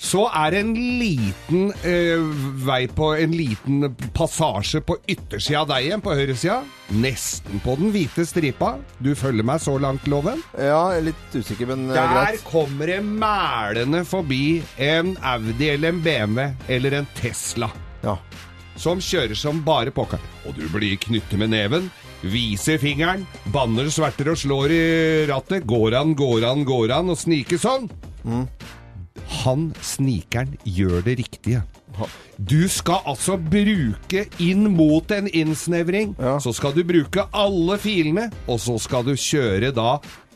[0.05, 2.25] Så er det en liten øh,
[2.65, 6.59] vei på en liten passasje på yttersida av deg igjen, på høyresida.
[7.01, 8.75] Nesten på den hvite stripa.
[9.01, 10.43] Du følger meg så langt, Loven?
[10.53, 12.37] Ja, jeg er litt usikker, men eh, Der greit.
[12.37, 14.43] Der kommer det mælende forbi
[14.77, 16.45] en Audi eller en BMW
[16.77, 17.71] eller en Tesla.
[18.05, 18.19] Ja.
[18.77, 20.21] Som kjører som bare pokker.
[20.45, 21.89] Og du blir knyttet med neven,
[22.21, 24.85] viser fingeren, banner, sverter og slår i
[25.31, 25.65] rattet.
[25.65, 27.89] Går han, går han, går han, og sniker sånn.
[29.45, 31.63] Han snikeren gjør det riktige.
[32.35, 36.15] Du skal altså bruke inn mot en innsnevring.
[36.19, 36.35] Ja.
[36.43, 39.93] Så skal du bruke alle filene, og så skal du kjøre da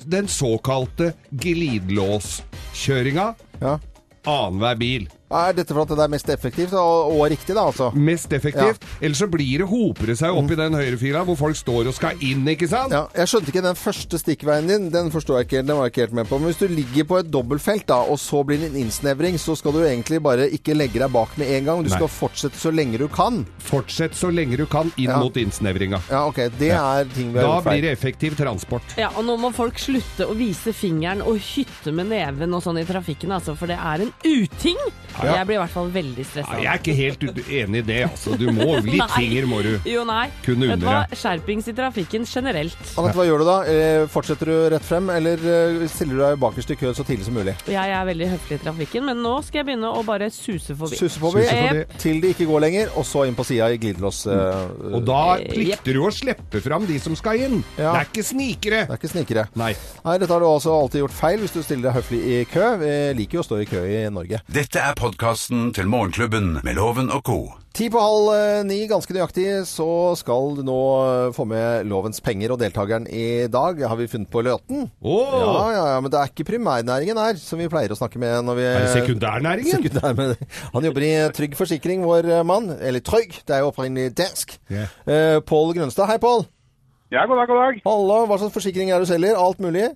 [0.08, 3.78] den såkalte glidelåskjøringa Ja.
[4.26, 5.10] annenhver bil.
[5.30, 7.92] Er dette for at det er mest effektivt og, og riktig, da, altså?
[7.94, 8.82] Mest effektivt.
[9.02, 11.94] Ellers så blir det hoper det seg opp i den høyrefila hvor folk står og
[11.94, 12.94] skal inn, ikke sant?
[12.96, 14.88] Ja, jeg skjønte ikke den første stikkveien din.
[14.94, 16.40] Den forstår jeg ikke helt, den var jeg ikke helt med på.
[16.42, 19.54] Men hvis du ligger på et dobbeltfelt, da, og så blir det en innsnevring, så
[19.60, 21.84] skal du egentlig bare ikke legge deg bak med en gang.
[21.86, 22.00] Du Nei.
[22.00, 23.44] skal fortsette så lenge du kan.
[23.70, 25.20] Fortsett så lenge du kan inn Ja.
[25.22, 26.02] mot innsnevringa.
[26.10, 26.42] Ja, ok.
[26.58, 28.98] Det er ting vi har gjort Da blir det effektiv transport.
[28.98, 32.82] Ja, og nå må folk slutte å vise fingeren og hytte med neven og sånn
[32.82, 34.78] i trafikken, altså, for det er en uting.
[35.24, 35.36] Ja.
[35.40, 38.36] Jeg blir i hvert fall veldig Ja, jeg er ikke helt enig i det, altså.
[38.40, 39.72] Du må Litt finger må du.
[39.90, 40.30] Jo, nei.
[40.46, 41.02] kunne Vet du hva?
[41.14, 42.78] Skjerpings i trafikken generelt.
[42.98, 43.58] Anette, hva gjør du da?
[43.70, 47.28] Eh, Fortsetter du rett frem, eller eh, stiller du deg bakerst i køen så tidlig
[47.28, 47.56] som mulig?
[47.70, 51.00] Jeg er veldig høflig i trafikken, men nå skal jeg begynne å bare suse forbi.
[51.00, 52.00] Suse forbi, suse forbi.
[52.04, 54.24] til det ikke går lenger, og så inn på sida i glidelås.
[54.30, 54.94] Mm.
[55.00, 57.60] Og da Eh, plikter du å slippe fram de som skal inn.
[57.78, 57.92] Ja.
[57.94, 58.80] Det er ikke snikere.
[58.88, 59.44] Det er ikke snikere.
[59.60, 59.72] Nei.
[60.06, 62.66] Nei, dette har du altså alltid gjort feil hvis du stiller deg høflig i kø.
[62.82, 64.42] Vi liker jo å stå i kø i Norge.
[64.50, 67.38] Dette er podkasten til Morgenklubben med Loven og co.
[67.74, 69.88] Ti på halv eh, ni, ganske nøyaktig, så
[70.20, 73.80] skal du nå eh, få med lovens penger og deltakeren i dag.
[73.90, 74.86] Har vi funnet på løten?
[75.02, 75.32] Oh.
[75.34, 78.44] Ja, ja, ja, men det er ikke primærnæringen her, som vi pleier å snakke med
[78.46, 79.80] når vi Er det sekundærnæringen?
[79.80, 80.36] Sekundær,
[80.76, 82.70] han jobber i Trygg Forsikring, vår eh, mann.
[82.78, 84.60] Eller Trygg, det er jo opprinnelig dansk.
[84.70, 84.94] Yeah.
[85.10, 86.10] Uh, Pål Grønstad.
[86.12, 86.46] Hei, Pål.
[87.16, 87.82] Ja, god dag, god dag.
[87.88, 89.42] Hallo, hva slags forsikring er det du selger?
[89.42, 89.90] Alt mulig?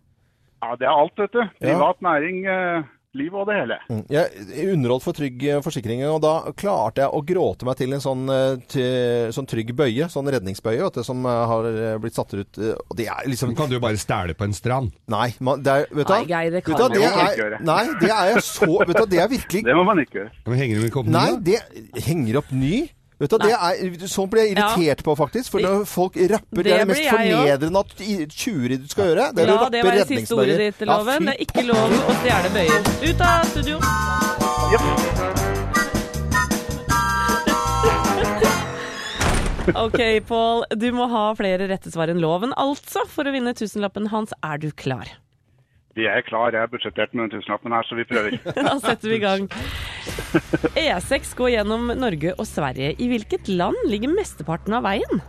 [0.63, 1.43] Ja, det er alt, vet du.
[1.61, 1.93] Ja.
[2.01, 3.77] Næring, eh, liv og det hele.
[3.91, 4.01] Mm.
[4.11, 8.03] Jeg underholdt for Trygg eh, Forsikring, og da klarte jeg å gråte meg til en
[8.03, 11.69] sånn, eh, til, sånn trygg bøye, sånn redningsbøye, vet du, som eh, har
[12.03, 12.61] blitt satt ut.
[12.79, 14.93] Og det er liksom kan du jo bare stæle på en strand.
[15.13, 16.19] Nei, man, det er, vet du hva?
[16.23, 17.61] Nei, Geir, det kan du du ikke gjøre.
[17.67, 20.19] Nei, det er jeg så Vet du hva, det er virkelig Det må man ikke
[20.19, 20.33] gjøre.
[20.47, 21.61] Men henger du ikke opp Nei, det
[22.07, 22.75] henger opp ny.
[23.23, 25.53] Vet du, er, Sånn blir jeg irritert på, faktisk.
[25.55, 29.03] For når folk rapper, det, Det er det mest fornedrende at i- tjuveri du skal
[29.13, 29.29] gjøre.
[29.33, 30.57] Det er La å rappe redningsbøyer.
[30.65, 31.23] ditt, Loven.
[31.23, 32.81] Ja, det er ikke lov å stjele bøyer.
[33.09, 33.79] Ut av studio!
[39.79, 40.65] Ok, Pål.
[40.75, 44.33] Du må ha flere rette svar enn loven, altså, for å vinne tusenlappen hans.
[44.43, 45.07] Er du klar?
[45.93, 46.53] Vi er klar.
[46.55, 48.37] Jeg har budsjettert med den tusenlappen her, så vi prøver.
[48.67, 49.45] Da setter vi i gang.
[50.73, 52.95] E6 går gjennom Norge og Sverige.
[52.97, 55.21] I hvilket land ligger mesteparten av veien?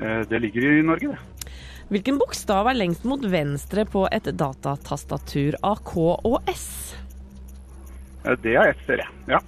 [0.00, 1.52] Eh, Det ligger i Norge, det.
[1.90, 6.94] Hvilken bokstav er lengst mot venstre på et datatastatur av K og S?
[8.24, 9.40] Eh, Det er ett serie, ja.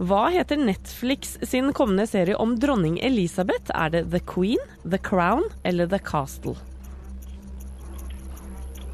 [0.00, 3.68] Hva heter Netflix sin kommende serie om dronning Elisabeth?
[3.76, 6.56] Er det The Queen, The Crown eller The Castle?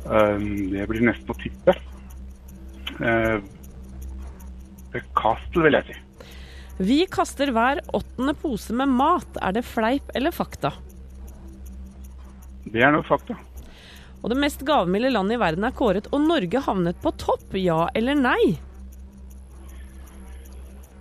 [0.06, 1.74] Det blir nesten å tippe.
[3.02, 3.38] Eh,
[5.16, 5.96] Castle, vil jeg si.
[6.78, 9.38] Vi kaster hver åttende pose med mat.
[9.42, 10.72] Er det fleip eller fakta?
[12.66, 13.36] Det er nok fakta.
[14.22, 17.52] Og det mest gavmilde landet i verden er kåret, og Norge havnet på topp.
[17.60, 18.56] Ja eller nei?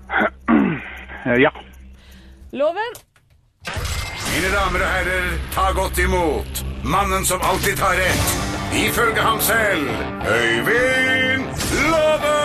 [1.26, 1.50] Eh, Ja.
[2.54, 2.94] Loven!
[3.65, 8.36] Mine damer og herrer, ta godt imot mannen som alltid tar rett,
[8.75, 9.88] ifølge ham selv,
[10.27, 11.45] Øyvind
[11.91, 12.35] Låve!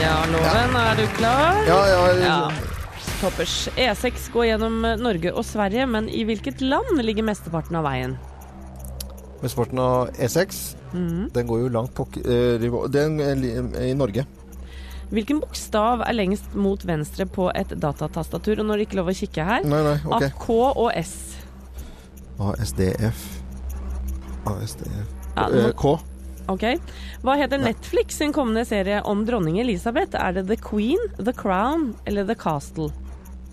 [0.00, 1.62] Ja, Loven, er du klar?
[1.68, 2.50] Ja, ja, Ja.
[3.20, 3.68] Toppers.
[3.76, 8.14] E6 går gjennom Norge og Sverige, men i hvilket land ligger mesteparten av veien?
[9.42, 10.76] Mesteparten av E6.
[10.92, 11.30] Mhm.
[11.34, 14.24] Den går jo langt på eh, Den er i Norge.
[15.10, 18.60] Hvilken bokstav er lengst mot venstre på et datatastatur?
[18.60, 19.64] Og nå er det ikke lov å kikke her.
[19.66, 20.22] Nei, nei, ok.
[20.22, 21.14] At K og S.
[22.40, 23.39] ASDF.
[24.46, 25.10] ASDF.
[25.36, 25.72] Ja, Eh.
[26.50, 26.64] Ok.
[27.22, 30.16] Hva heter Netflix sin kommende serie om dronning Elisabeth?
[30.18, 32.90] Er det The Queen, The Crown eller The Castle?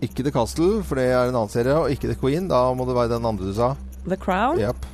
[0.02, 2.48] Ikke The Castle, for det er en annen serie, og ikke The Queen.
[2.50, 3.76] Da må det være den andre du sa.
[4.08, 4.58] The Crown?
[4.62, 4.86] Yep.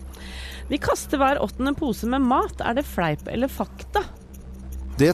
[0.71, 2.60] Vi kaster hver åttende pose med mat.
[2.63, 4.03] Er det fleip eller fakta?
[4.97, 5.13] Det,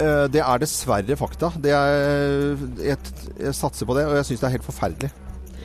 [0.00, 1.52] eh, det er dessverre fakta.
[1.58, 2.98] Det er, jeg,
[3.38, 5.10] jeg satser på det, og jeg syns det er helt forferdelig.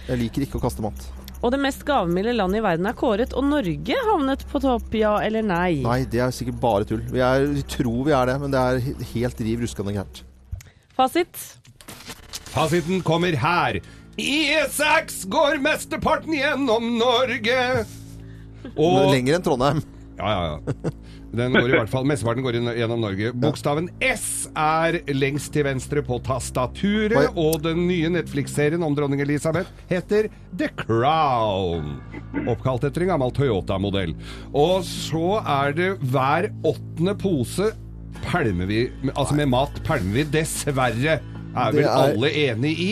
[0.07, 1.05] Jeg liker ikke å kaste mat.
[1.45, 5.11] Og det mest gavmilde landet i verden er kåret, og Norge havnet på topp, ja
[5.21, 5.83] eller nei?
[5.85, 7.03] Nei, det er sikkert bare tull.
[7.11, 10.23] Vi, er, vi tror vi er det, men det er helt riv ruskende gærent.
[10.97, 11.37] Fasit?
[12.49, 13.77] Fasiten kommer her.
[14.17, 17.61] I E6 går mesteparten gjennom Norge.
[18.73, 19.83] Og Lenger enn Trondheim.
[20.17, 20.93] Ja, ja, ja.
[21.35, 23.31] Den går i hvert fall, Mesteparten går gjennom Norge.
[23.43, 29.69] Bokstaven S er lengst til venstre på tastaturet, og den nye Netflix-serien om dronning Elisabeth
[29.91, 31.97] heter The Crown.
[32.45, 34.15] Oppkalt etter en gammel Toyota-modell.
[34.55, 37.71] Og så er det hver åttende pose
[38.25, 41.19] pælmer vi, altså med mat pælmer vi dessverre
[41.55, 42.91] er vel alle enig i.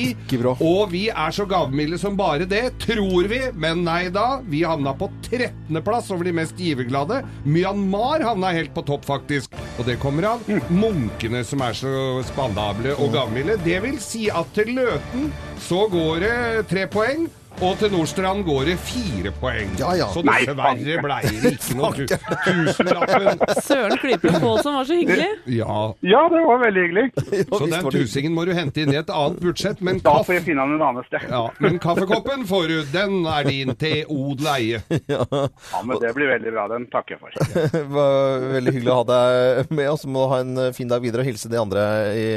[0.64, 3.42] Og vi er så gavmilde som bare det, tror vi.
[3.54, 4.40] Men nei da.
[4.48, 7.22] Vi havna på 13.-plass over de mest giverglade.
[7.46, 9.54] Myanmar havna helt på topp, faktisk.
[9.80, 11.94] Og det kommer av munkene som er så
[12.28, 13.60] spandable og gavmilde.
[13.66, 15.32] Det vil si at til Løten
[15.64, 16.36] så går det
[16.72, 17.28] tre poeng.
[17.62, 19.70] Og til Nordstrand går det fire poeng.
[19.80, 20.08] Ja, ja.
[20.12, 23.44] Så dessverre blei det ikke noe tu tusenlappen.
[23.64, 25.28] Søren Klype Pålsson var så hyggelig.
[25.54, 27.06] Ja, Ja, det var veldig hyggelig.
[27.54, 29.80] så den tusingen må du hente inn i et annet budsjett.
[29.86, 31.24] Men, Da får jeg finne en annen sted.
[31.30, 32.76] ja, men kaffekoppen får du.
[32.92, 34.84] Den er din til odel eie.
[35.14, 36.64] Ja, men det blir veldig bra.
[36.72, 37.70] Den takker jeg for.
[37.74, 40.06] Det var veldig hyggelig å ha deg med oss.
[40.10, 41.84] Må ha en fin dag videre og hilse de andre
[42.18, 42.28] i,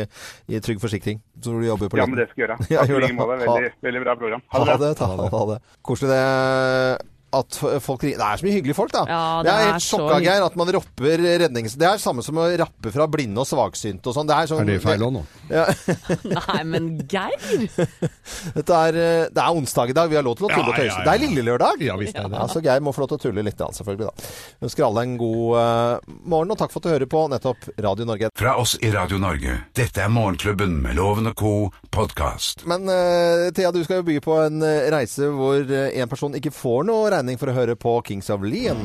[0.52, 1.20] i Trygg Forsikring.
[1.42, 2.56] Så du jobber på Ja, men det skal jeg gjøre.
[2.72, 3.10] Ja, Takk gjør i det.
[3.10, 3.38] like måte.
[3.44, 4.44] Veldig, veldig bra program.
[4.52, 4.88] Ha Ha det bra.
[4.88, 4.94] det.
[5.06, 5.58] Ha det.
[5.86, 8.18] Koselig det at folk ringer.
[8.20, 9.02] Det er så mye hyggelige folk, da.
[9.10, 10.18] Ja, det det er er helt sjokka.
[10.24, 11.76] Geir, at man ropper rednings...
[11.80, 14.28] Det er samme som å rappe fra blinde og svaksynte og sånn.
[14.30, 15.24] Det er sånn Er det feil òg nå?
[15.50, 15.66] Ja,
[16.36, 17.68] Nei, men Geir!
[18.56, 20.10] dette er, eh, det er onsdag i dag.
[20.10, 20.98] Vi har lov til å tulle og Ja, ja, tøyse.
[20.98, 21.04] ja.
[21.06, 21.84] Det er lille lørdag.
[21.86, 22.36] Ja visst er det.
[22.40, 24.10] Ja, så Geir må få lov til å tulle litt, da, selvfølgelig.
[24.10, 24.30] da.
[24.66, 28.06] Ønsker alle en god uh, morgen, og takk for at du hører på nettopp Radio
[28.08, 28.30] Norge.
[28.38, 29.58] Fra oss i Radio Norge.
[29.76, 31.52] Dette er Morgenklubben med Loven og co.
[31.94, 32.64] podkast.
[32.68, 34.60] Men uh, Thea, du skal jo by på en
[34.92, 38.78] reise hvor en person ikke får noe regning for å høre på Kings of Leon.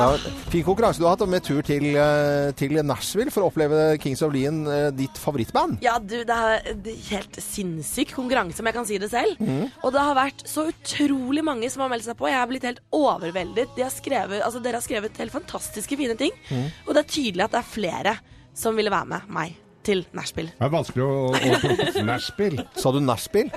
[0.00, 3.50] Det en fin konkurranse du har hatt med tur til, eh, til Nashville for å
[3.50, 5.80] oppleve Kings of Leon, eh, ditt favorittband.
[5.84, 9.36] Ja, du, det er det er helt sinnssyk konkurranse, om jeg kan si det selv.
[9.38, 9.70] Mm.
[9.84, 12.30] Og det har vært så utrolig mange som har meldt seg på.
[12.30, 13.74] Jeg har blitt helt overveldet.
[13.76, 16.32] De har skrevet, altså, dere har skrevet helt fantastiske fine ting.
[16.48, 16.70] Mm.
[16.86, 18.16] Og det er tydelig at det er flere
[18.56, 20.52] som ville være med meg til Nashville.
[20.58, 22.60] Det er vanskelig å, å plukke nachspiel.
[22.76, 23.50] Sa du Nashville?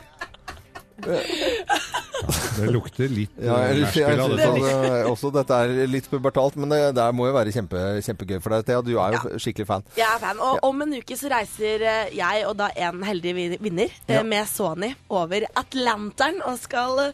[1.04, 6.70] Det lukter litt Ja, eh, nachspiel av at, eh, også dette er litt pubertalt, men
[6.72, 8.84] det, det må jo være kjempe, kjempegøy for deg, Thea.
[8.86, 9.84] Du er jo skikkelig fan.
[9.98, 10.40] Jeg er fan.
[10.40, 14.24] Og om en uke så reiser eh, jeg og da en heldig vinner eh, Ja.
[14.24, 17.10] med Sony over Atlanteren og skal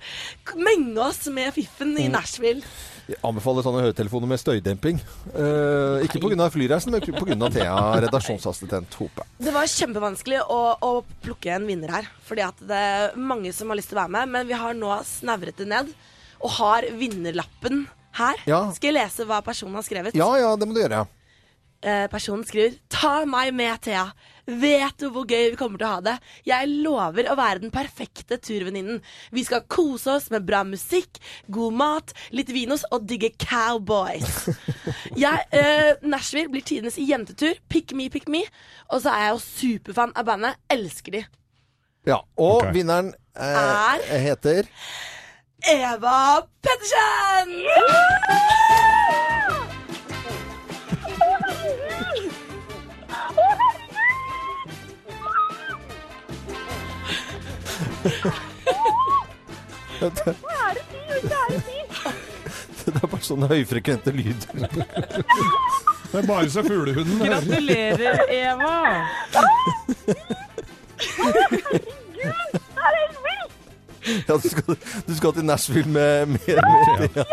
[0.59, 2.03] menge oss med fiffen Mm.
[2.03, 2.61] i Nashville.
[3.09, 4.99] Jeg anbefaler sånne høretelefoner med støydemping.
[5.33, 6.45] Uh, ikke pga.
[6.53, 7.49] flyreisen, men pga.
[7.55, 9.25] Thea, redaksjonsassistent Hope.
[9.41, 10.91] Det var kjempevanskelig å, å
[11.23, 14.13] plukke en vinner her, fordi at det er mange som har lyst til å være
[14.19, 15.89] med, men vi har nå snevret det ned,
[16.39, 17.87] og har vinnerlappen
[18.19, 18.43] her.
[18.49, 18.61] Ja.
[18.75, 20.17] Skal jeg lese hva personen har skrevet?
[20.17, 21.07] Ja, ja, det må du gjøre.
[21.79, 24.09] Uh, personen skriver Ta meg med, Thea.
[24.49, 26.15] Vet du hvor gøy vi kommer til å ha det?
[26.47, 29.01] Jeg lover å være den perfekte turvenninnen.
[29.35, 31.19] Vi skal kose oss med bra musikk,
[31.53, 34.49] god mat, litt vinos og digge cowboys.
[35.23, 37.59] Jeg, eh, Nashville blir tidenes jentetur.
[37.69, 38.41] Pick me, pick me.
[38.89, 40.57] Og så er jeg jo superfan av bandet.
[40.71, 41.23] Elsker de.
[42.07, 42.73] Ja, Og okay.
[42.79, 44.71] vinneren eh, heter
[45.69, 47.53] Eva Pettersen!
[62.89, 64.69] Det er bare sånne høyfrekvente lyder.
[66.09, 67.43] Det er bare så fuglehunden hører.
[67.45, 68.75] Gratulerer, Eva!
[74.27, 77.23] Ja, du, skal, du skal til Nashville med, med, med ja.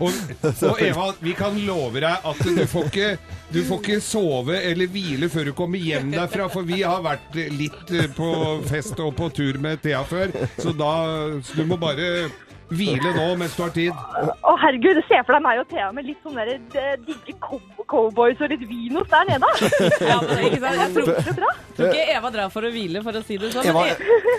[0.00, 0.12] Og,
[0.70, 3.10] og Eva, vi kan love deg at du får, ikke,
[3.52, 7.34] du får ikke sove eller hvile før du kommer hjem derfra, for vi har vært
[7.56, 8.30] litt eh, på
[8.70, 10.92] fest og på tur med Thea før, så da
[11.42, 12.28] så Du må bare
[12.70, 13.90] hvile nå mens du har tid.
[13.90, 17.34] Å herregud, se for deg meg og Thea med litt sånne der, eh, digge
[17.90, 19.48] cowboys og litt vinos der nede.
[20.10, 20.78] Ja, men ikke sant?
[20.78, 21.48] Jeg tror, Så bra.
[21.74, 23.66] tror ikke Eva drar for å hvile, for å si det sånn.
[23.66, 23.82] Eva,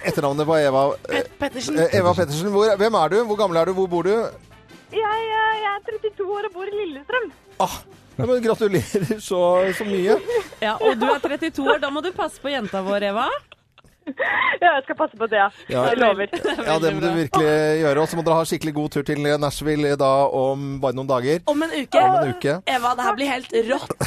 [0.08, 1.82] etternavnet på Eva Pet Pettersen.
[1.84, 2.48] eh, Eva Pettersen.
[2.56, 3.20] Hvor, hvem er du?
[3.28, 3.76] Hvor gammel er du?
[3.82, 4.16] Hvor bor du?
[4.92, 7.32] Jeg, eh, jeg er 32 år og bor i Lillestrøm.
[7.64, 7.78] Ah,
[8.18, 9.40] ja, men gratulerer så,
[9.78, 10.18] så mye.
[10.66, 13.30] Ja, og du er 32 år, da må du passe på jenta vår, Eva.
[14.62, 15.42] Ja, jeg skal passe på det.
[15.70, 15.84] Ja.
[15.90, 16.28] Jeg lover.
[16.66, 17.52] Ja, det må du virkelig
[17.82, 18.02] gjøre.
[18.02, 21.44] Og så må dere ha skikkelig god tur til Nashville da om bare noen dager.
[21.50, 22.02] Om en uke.
[22.02, 22.56] Om en uke.
[22.76, 23.96] Eva, det her blir helt rått.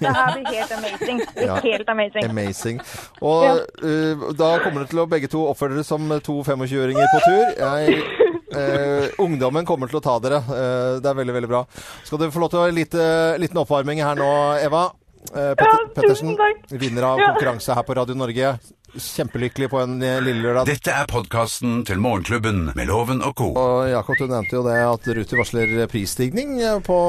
[0.00, 1.18] Det her blir helt amazing.
[1.36, 1.56] Ja.
[1.60, 2.24] helt amazing.
[2.30, 2.78] Amazing.
[3.20, 7.20] Og uh, da kommer dere til å begge to oppføre dere som to 25-åringer på
[7.26, 7.44] tur.
[7.60, 8.25] Jeg,
[8.56, 10.42] eh, ungdommen kommer til å ta dere.
[10.42, 11.64] Eh, det er veldig, veldig bra.
[12.04, 13.10] Skal du få lov til å ha en lite,
[13.42, 14.30] liten oppvarming her nå,
[14.64, 14.88] Eva?
[15.34, 16.66] Eh, Pet Ja, tusen Pettersen, takk.
[16.80, 18.52] vinner av konkurranse her på Radio Norge.
[18.96, 20.68] Kjempelykkelig på en eh, lille lørdag.
[20.70, 23.48] Dette er podkasten til Morgenklubben med Loven og co.
[23.58, 27.00] Og Jakob, du nevnte jo det at Ruter varsler prisstigning eh, på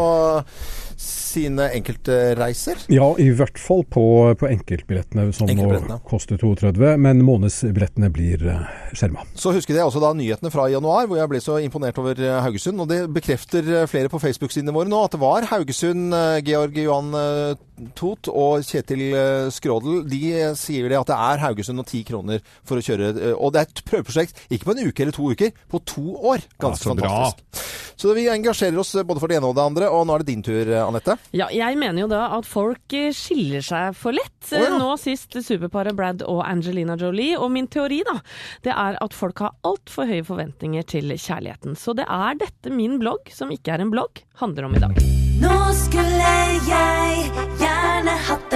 [1.28, 2.86] sine enkeltreiser?
[2.94, 4.04] Ja, i hvert fall på,
[4.40, 5.98] på enkeltbillettene, som Enkeltbillettene.
[6.00, 8.63] nå koster 32, men månedsbillettene blir uh,
[8.96, 9.26] skjerma.
[9.38, 12.40] Så husket jeg også da nyhetene fra januar, hvor jeg ble så imponert over eh,
[12.46, 12.80] Haugesund.
[12.84, 16.78] Og det bekrefter eh, flere på Facebook-sidene våre nå, at det var Haugesund, eh, Georg
[16.82, 17.63] Johan eh,
[17.98, 20.02] Tot og Kjetil eh, Skrådel.
[20.10, 23.12] De eh, sier det at det er Haugesund og ti kroner for å kjøre.
[23.32, 26.06] eh, Og det er et prøveprosjekt, ikke på en uke eller to uker, på to
[26.34, 26.46] år.
[26.62, 27.12] Ganske Ja, så bra.
[27.12, 27.74] fantastisk.
[27.98, 29.92] Så vi engasjerer oss eh, både for det ene og det andre.
[29.94, 31.16] Og nå er det din tur, eh, Anette.
[31.36, 34.38] Ja, jeg mener jo da at folk eh, skiller seg for lett.
[34.51, 34.71] Oh, ja.
[34.80, 37.38] Nå sist superparet Brad og Angelina Jolie.
[37.39, 38.17] Og min teori, da,
[38.65, 41.77] det er at folk har altfor høye forventninger til kjærligheten.
[41.80, 45.01] Så det er dette min blogg, som ikke er en blogg, handler om i dag.
[45.38, 48.46] Nå skulle jeg gjerne hatt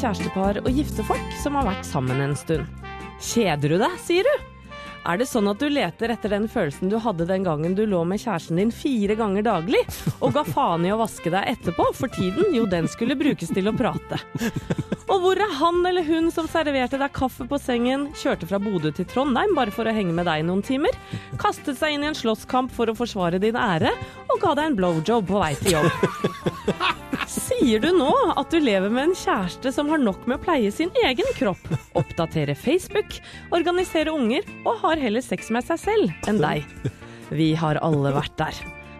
[0.00, 2.64] kjærestepar og giftefolk som har vært sammen en stund.
[3.20, 4.46] Kjeder du deg, sier du?
[5.08, 8.02] Er det sånn at du leter etter den følelsen du hadde den gangen du lå
[8.04, 9.80] med kjæresten din fire ganger daglig,
[10.20, 13.70] og ga faen i å vaske deg etterpå, for tiden, jo, den skulle brukes til
[13.70, 14.20] å prate.
[15.10, 18.92] Og hvor er han eller hun som serverte deg kaffe på sengen, kjørte fra Bodø
[18.94, 20.94] til Trondheim bare for å henge med deg noen timer,
[21.40, 23.94] kastet seg inn i en slåsskamp for å forsvare din ære,
[24.28, 26.90] og ga deg en blowjob på vei til jobb?
[27.30, 30.70] Sier du nå at du lever med en kjæreste som har nok med å pleie
[30.74, 31.62] sin egen kropp,
[31.98, 33.18] oppdatere Facebook,
[33.54, 36.66] organisere unger og har heller sex med seg selv enn deg?
[37.30, 38.56] Vi har alle vært der.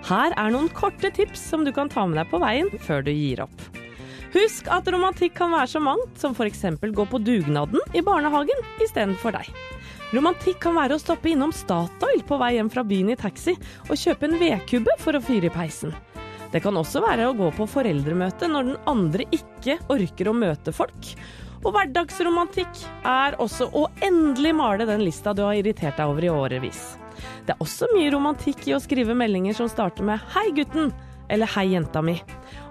[0.06, 3.10] Her er noen korte tips som du kan ta med deg på veien før du
[3.12, 3.64] gir opp.
[4.30, 6.62] Husk at romantikk kan være så mangt som f.eks.
[6.80, 9.50] gå på dugnaden i barnehagen istedenfor deg.
[10.14, 13.56] Romantikk kan være å stoppe innom Statoil på vei hjem fra byen i taxi
[13.88, 15.94] og kjøpe en vedkubbe for å fyre i peisen.
[16.50, 20.74] Det kan også være å gå på foreldremøte når den andre ikke orker å møte
[20.74, 21.12] folk.
[21.60, 26.32] Og hverdagsromantikk er også å endelig male den lista du har irritert deg over i
[26.32, 26.80] årevis.
[27.44, 30.92] Det er også mye romantikk i å skrive meldinger som starter med 'Hei, gutten'
[31.30, 32.20] eller 'Hei, jenta mi'.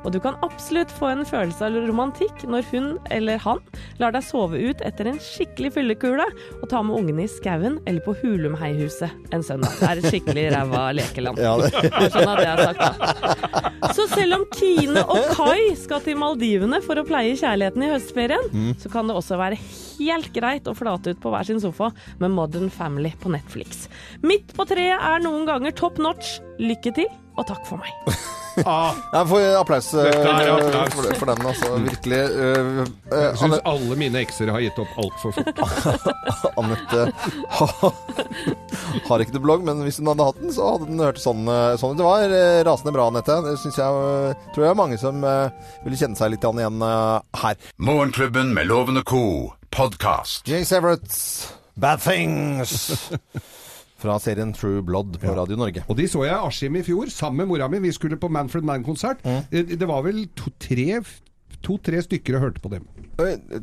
[0.06, 3.60] Og du kan absolutt få en følelse av romantikk når hun eller han
[4.00, 6.24] lar deg sove ut etter en skikkelig fyllekule
[6.64, 9.76] og ta med ungene i skauen eller på Hulumheihuset en søndag.
[9.80, 11.38] Det er et skikkelig ræva lekeland.
[11.38, 13.92] Ja, det- Sånn at har sagt da.
[13.94, 18.50] Så selv om Kine og Kai skal til Maldivene for å pleie kjærligheten i høstferien,
[18.54, 18.74] Mm.
[18.80, 19.58] så kan det også være
[20.00, 23.90] helt greit å flate ut på hver sin sofa med Modern Family på Netflix.
[24.24, 26.40] Midt på treet er noen ganger top notch.
[26.60, 27.08] Lykke til,
[27.40, 28.20] og takk for meg.
[28.60, 30.96] Jeg får applaus, eh, er applaus.
[30.98, 31.68] For, for den, altså.
[31.86, 32.18] Virkelig.
[32.20, 35.62] eh, eh, Jeg syns Anne- alle mine ekser har gitt opp altfor fort.
[36.60, 37.06] Anette
[37.56, 37.68] ha,
[39.08, 41.46] har ikke noe blogg, men hvis hun hadde hatt den, så hadde den hørt sånn,
[41.48, 42.02] eh, sånn ut.
[42.02, 43.38] Det var eh, rasende bra, Anette.
[43.48, 46.84] Det syns jeg eh, tror jeg er mange som eh, ville kjenne seg litt igjen
[46.90, 47.56] eh, her.
[47.80, 49.24] Morgenklubben med Loven og Co.
[49.72, 50.44] podkast.
[50.50, 51.24] James Everett's
[51.80, 53.08] Bad Things.
[54.00, 55.84] Fra serien True Blood på Radio Norge.
[55.92, 57.82] Og de så jeg Askim i fjor, sammen med mora mi.
[57.84, 59.24] Vi skulle på Manfred Mann-konsert.
[59.26, 59.42] Mm.
[59.52, 61.02] Eh, Det var vel to-tre
[61.66, 62.86] to-tre stykker og hørte på dem.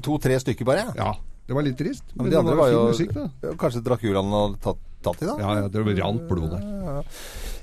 [0.05, 0.91] To-tre stykker bare?
[0.99, 1.15] Ja.
[1.47, 2.05] Det var litt trist.
[2.15, 3.15] Men Men de andre var var jo musikk.
[3.61, 5.37] Kanskje Draculaen hadde tatt, tatt i, da?
[5.41, 6.65] Ja, ja, det rant blod der.
[6.67, 6.97] Ja,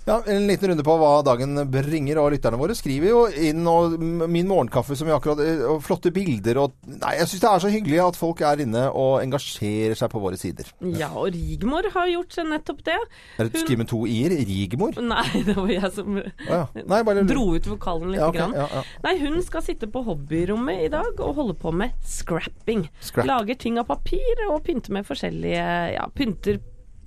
[0.03, 4.49] En liten runde på hva dagen bringer, og lytterne våre skriver jo inn og min
[4.49, 5.39] morgenkaffe som vi akkurat
[5.69, 8.81] og Flotte bilder og Nei, jeg syns det er så hyggelig at folk er inne
[8.91, 10.67] og engasjerer seg på våre sider.
[10.99, 12.97] Ja, og Rigmor har gjort nettopp det.
[13.39, 14.35] Er det Skriv med to i-er?
[14.43, 14.99] Rigmor?
[14.99, 16.59] Nei, det var jeg som ja.
[16.83, 18.19] Nei, bare- dro ut vokalen litt.
[18.19, 18.57] Ja, okay, grann.
[18.59, 18.83] ja, ja.
[19.07, 22.89] Nei, hun skal sitte på hobbyrommet i dag og holde på med scrapping.
[22.99, 23.29] Scrap.
[23.29, 26.59] Lager ting av papir og pynter med forskjellige Ja, pynter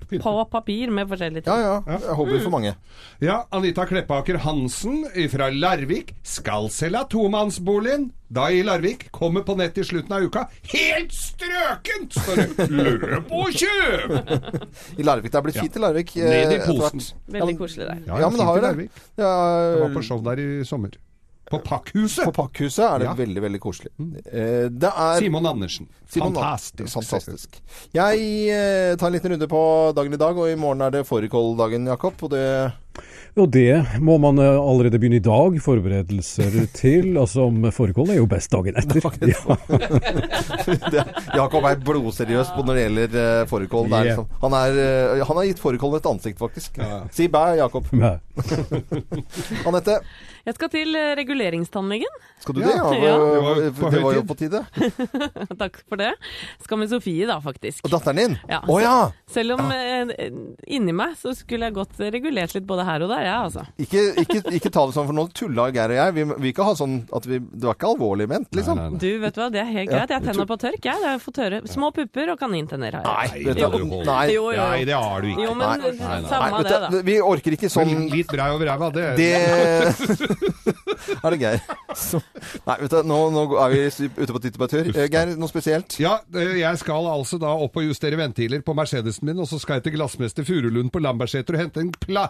[0.09, 1.53] på papir med forskjellige ting.
[1.63, 2.13] Ja, ja.
[2.15, 2.75] Hobby for mange.
[3.23, 8.11] Ja, Anita Kleppaker Hansen fra Larvik skal selge tomannsboligen.
[8.29, 10.45] Da i Larvik kommer på nett i slutten av uka.
[10.73, 12.67] Helt strøkent, står det!
[12.77, 14.65] Løp og kjøp!
[14.99, 15.31] I Larvik.
[15.31, 16.15] Det er blitt fint i Larvik.
[16.19, 17.03] eh, Ned i posen.
[17.37, 18.01] Veldig koselig der.
[18.07, 18.89] Ja, Ja, men det har jo det.
[19.17, 19.31] Ja,
[19.71, 20.91] Jeg var på show der i sommer.
[21.49, 22.25] På Pakkhuset.
[22.27, 23.13] På Pakkhuset er det Ja.
[23.15, 23.91] veldig, veldig koselig.
[24.25, 25.87] Eh, Det er Simon Andersen.
[26.09, 26.93] Simon Fantastisk.
[26.93, 27.61] Fantastisk.
[27.93, 31.05] Jeg eh, tar en liten runde på dagen i dag, og i morgen er det
[31.07, 32.13] fårikåldagen, Jakob.
[32.23, 32.73] Og det
[33.37, 37.13] Og det må man eh, allerede begynne i dag, forberedelser til.
[37.21, 39.01] Altså om fårikål er jo best dagen etter.
[39.27, 39.57] Ja.
[41.37, 43.17] Jakob er blodseriøs på når det gjelder
[43.49, 43.89] forekål fårikål.
[43.91, 44.17] Det er Yeah.
[44.17, 44.77] Liksom, han, er,
[45.17, 46.77] eh, han har gitt fårikålen et ansikt, faktisk.
[47.11, 47.85] Si bæ, Jakob.
[49.67, 49.99] Anette,
[50.47, 52.13] Jeg skal til eh, reguleringstannlegen.
[52.39, 52.71] skal du det?
[52.71, 53.15] Ja, Ja.
[53.59, 54.61] det, var det var jo på tide.
[55.59, 56.13] Takk for det.
[56.63, 57.83] Skal med Sofie, da, faktisk.
[57.83, 58.37] Og datteren din?
[58.47, 58.61] Ja.
[58.63, 58.95] Å ja!
[59.27, 60.29] Selv om eh,
[60.71, 63.65] inni meg så skulle jeg godt regulert litt både her og der, jeg, altså.
[63.83, 66.15] Ikke, ikke, ikke ta det sånn, for nå tulla Geir og jeg.
[66.17, 68.81] Vi vi kan ha sånn at vi Det var ikke alvorlig ment, liksom.
[69.01, 69.99] Du, vet du hva, det er helt Ja.
[70.05, 70.15] greit.
[70.17, 71.01] Jeg tenner på tørk, jeg.
[71.03, 71.61] Det er fått tørre.
[71.67, 73.43] Små pupper og kanintenner har jeg.
[73.43, 74.25] nei.
[74.33, 74.61] Jo, jo, jo.
[74.61, 75.43] Nei, det har du ikke.
[75.47, 76.29] Jo, men Nei, nei, nei.
[76.29, 77.01] samme Nei, det, da.
[77.11, 79.31] vi orker ikke sånn Men litt brei over ræva, det Det
[81.23, 81.61] er det Geir.
[81.97, 82.19] Så,
[82.67, 83.81] nei, vet du, nå, nå er vi
[84.17, 84.89] ute på tittebærtur.
[84.93, 85.97] Eh, Geir, noe spesielt?
[86.01, 89.59] Ja, eh, jeg skal altså da opp og justere ventiler på Mercedesen min, og så
[89.61, 92.27] skal jeg til glassmester Furulund på Lambertseter og hente en pla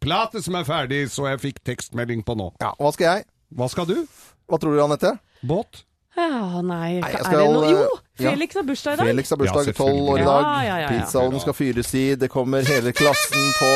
[0.00, 2.52] glassplate som er ferdig, så jeg fikk tekstmelding på nå.
[2.60, 3.24] Ja, Hva skal jeg?
[3.54, 4.06] Hva skal du?
[4.48, 5.18] Hva tror du, Anette?
[5.42, 5.84] Båt?
[6.16, 7.78] Ja, nei, Nei, skal, er det noe Jo!
[8.18, 8.30] eh.
[8.30, 9.06] Felix har bursdag i dag.
[9.08, 10.42] Felix har bursdag Ja, tolv år i dag.
[10.42, 10.88] Ja, ja, ja, ja.
[10.92, 12.04] Pizzaovnen skal fyres i.
[12.14, 13.70] Det kommer hele klassen på,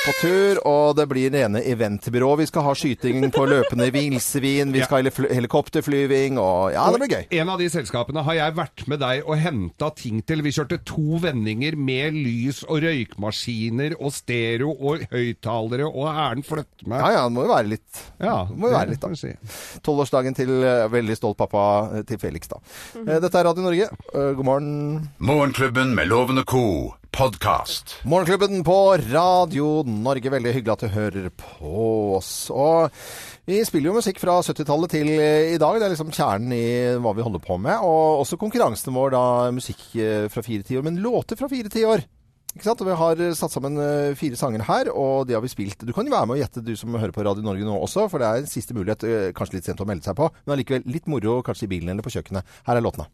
[0.00, 2.30] på tur, og det blir rene eventbyrå.
[2.40, 7.00] Vi skal ha skyting på løpende villsvin, vi skal ha heli- helikopterflyving, og ja, det
[7.02, 7.26] blir gøy.
[7.42, 10.40] En av de selskapene har jeg vært med deg og henta ting til.
[10.46, 16.88] Vi kjørte to vendinger med lys og røykmaskiner og stereo og høyttalere, og æren flytte
[16.88, 17.02] meg.
[17.04, 19.12] Ja ja, det må jo være litt Ja, det må jo være litt, da.
[19.20, 19.34] si.
[19.84, 21.66] Tolvårsdagen til eh, veldig stolt pappa
[22.00, 22.60] eh, til Felix, da.
[23.04, 23.90] Eh, Dette er Radio Norge.
[24.14, 24.72] God morgen.
[25.18, 26.64] Morgenklubben med lovende co.
[27.12, 27.96] podkast.
[28.04, 30.30] Morgenklubben på Radio Norge.
[30.32, 31.72] Veldig hyggelig at du hører på
[32.16, 32.30] oss.
[32.54, 32.90] Og
[33.48, 35.78] vi spiller jo musikk fra 70-tallet til eh, i dag.
[35.80, 36.62] Det er liksom kjernen i
[37.02, 37.82] hva vi holder på med.
[37.82, 42.06] Og også konkurransen vår, da musikk eh, fra fire tiår, men låter fra fire tiår.
[42.54, 42.80] Ikke sant?
[42.82, 43.80] Og Vi har eh, satt sammen
[44.18, 45.82] fire sanger her, og de har vi spilt.
[45.86, 48.06] Du kan jo være med og gjette, du som hører på Radio Norge nå også,
[48.12, 50.86] for det er en siste mulighet, kanskje litt sent å melde seg på, men allikevel
[50.90, 52.58] litt moro kanskje i bilen eller på kjøkkenet.
[52.70, 53.10] Her er låtene.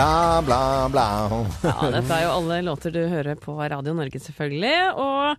[0.00, 1.06] Bla, bla, bla.
[1.60, 4.94] Ja, dette er jo alle låter du hører på Radio Norge, selvfølgelig.
[4.96, 5.36] Og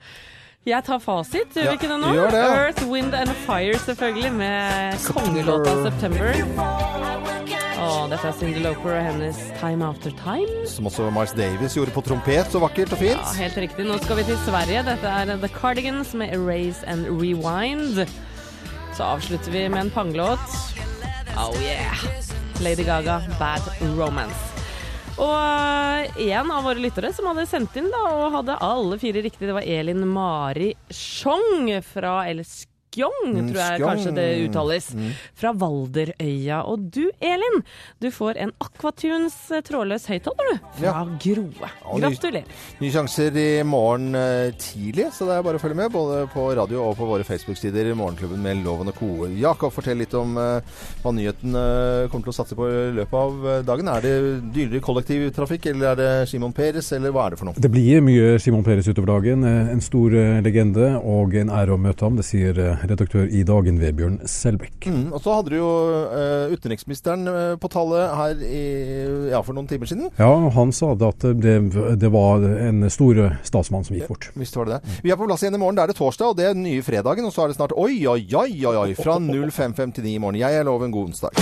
[0.69, 2.11] jeg tar fasit, gjør Ja, vi ikke det nå?
[2.13, 2.41] gjør det.
[2.59, 6.43] Earth, Wind and Fire, selvfølgelig, med kongelåta 'September'.
[7.81, 10.67] Og dette er Cyndi Loper og hennes 'Time After Time'.
[10.69, 13.17] Som også Mars Davis gjorde på trompet, så vakkert og fint.
[13.17, 13.85] Ja, helt riktig.
[13.89, 14.83] Nå skal vi til Sverige.
[14.85, 18.05] Dette er The Cardigans med 'Erase and Rewind'.
[18.93, 20.45] Så avslutter vi med en panglåt.
[21.37, 21.97] Oh yeah!
[22.61, 24.51] Lady Gaga, 'Bad Romance'.
[25.21, 29.49] Og en av våre lyttere som hadde sendt inn da, og hadde alle fire riktig,
[29.49, 32.47] det var Elin Mari Schjong fra eller
[32.91, 34.89] Skjong, Mm, tror jeg kanskje det uttales.
[34.91, 35.11] Mm.
[35.39, 36.57] Fra Valderøya.
[36.67, 37.61] Og du, Elin,
[38.03, 40.65] du får en Aquatunes eh, trådløs høyttaler, du.
[40.81, 41.69] Fra Groe.
[42.01, 42.49] Gratulerer.
[42.81, 45.93] Nye sjanser i morgen eh, tidlig, så det er bare å følge med.
[45.95, 47.93] Både på radio og på våre Facebook-sider.
[47.95, 49.09] Morgenklubben med Loven og Co.
[49.39, 51.55] Jakob, fortell litt om eh, hva nyheten
[52.11, 53.87] kommer til å satse på i løpet av dagen.
[53.95, 54.13] Er det
[54.51, 57.55] dyrere kollektivtrafikk, eller er det Simon Peres, eller hva er det for noe?
[57.63, 59.47] Det blir mye Simon Peres utover dagen.
[59.47, 60.11] En stor
[60.43, 62.19] legende og en ære å møte ham.
[62.19, 62.59] Det sier
[62.89, 64.87] redaktør i Dagen, Vebjørn Selbekk.
[64.89, 65.71] Mm, og så hadde du jo
[66.11, 68.63] uh, utenriksministeren eh, på tallet her i,
[69.31, 70.09] ja, for noen timer siden.
[70.19, 71.55] Ja, han sa det at det,
[72.01, 74.29] det var en stor statsmann som gikk bort.
[74.39, 74.99] Visst var det det.
[75.05, 75.79] Vi er på plass igjen i morgen.
[75.79, 77.27] Da er det torsdag, og det er den nye fredagen.
[77.27, 80.41] Og så er det snart oi, oi, oi, oi, oi fra 05.59 i morgen.
[80.41, 80.91] Jeg er Loven.
[80.91, 81.37] God onsdag.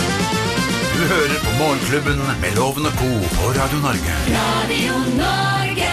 [0.99, 3.09] Du hører på Morgenklubben med Loven og co.
[3.37, 4.11] på Radio Norge.
[4.39, 5.88] Radio Norge.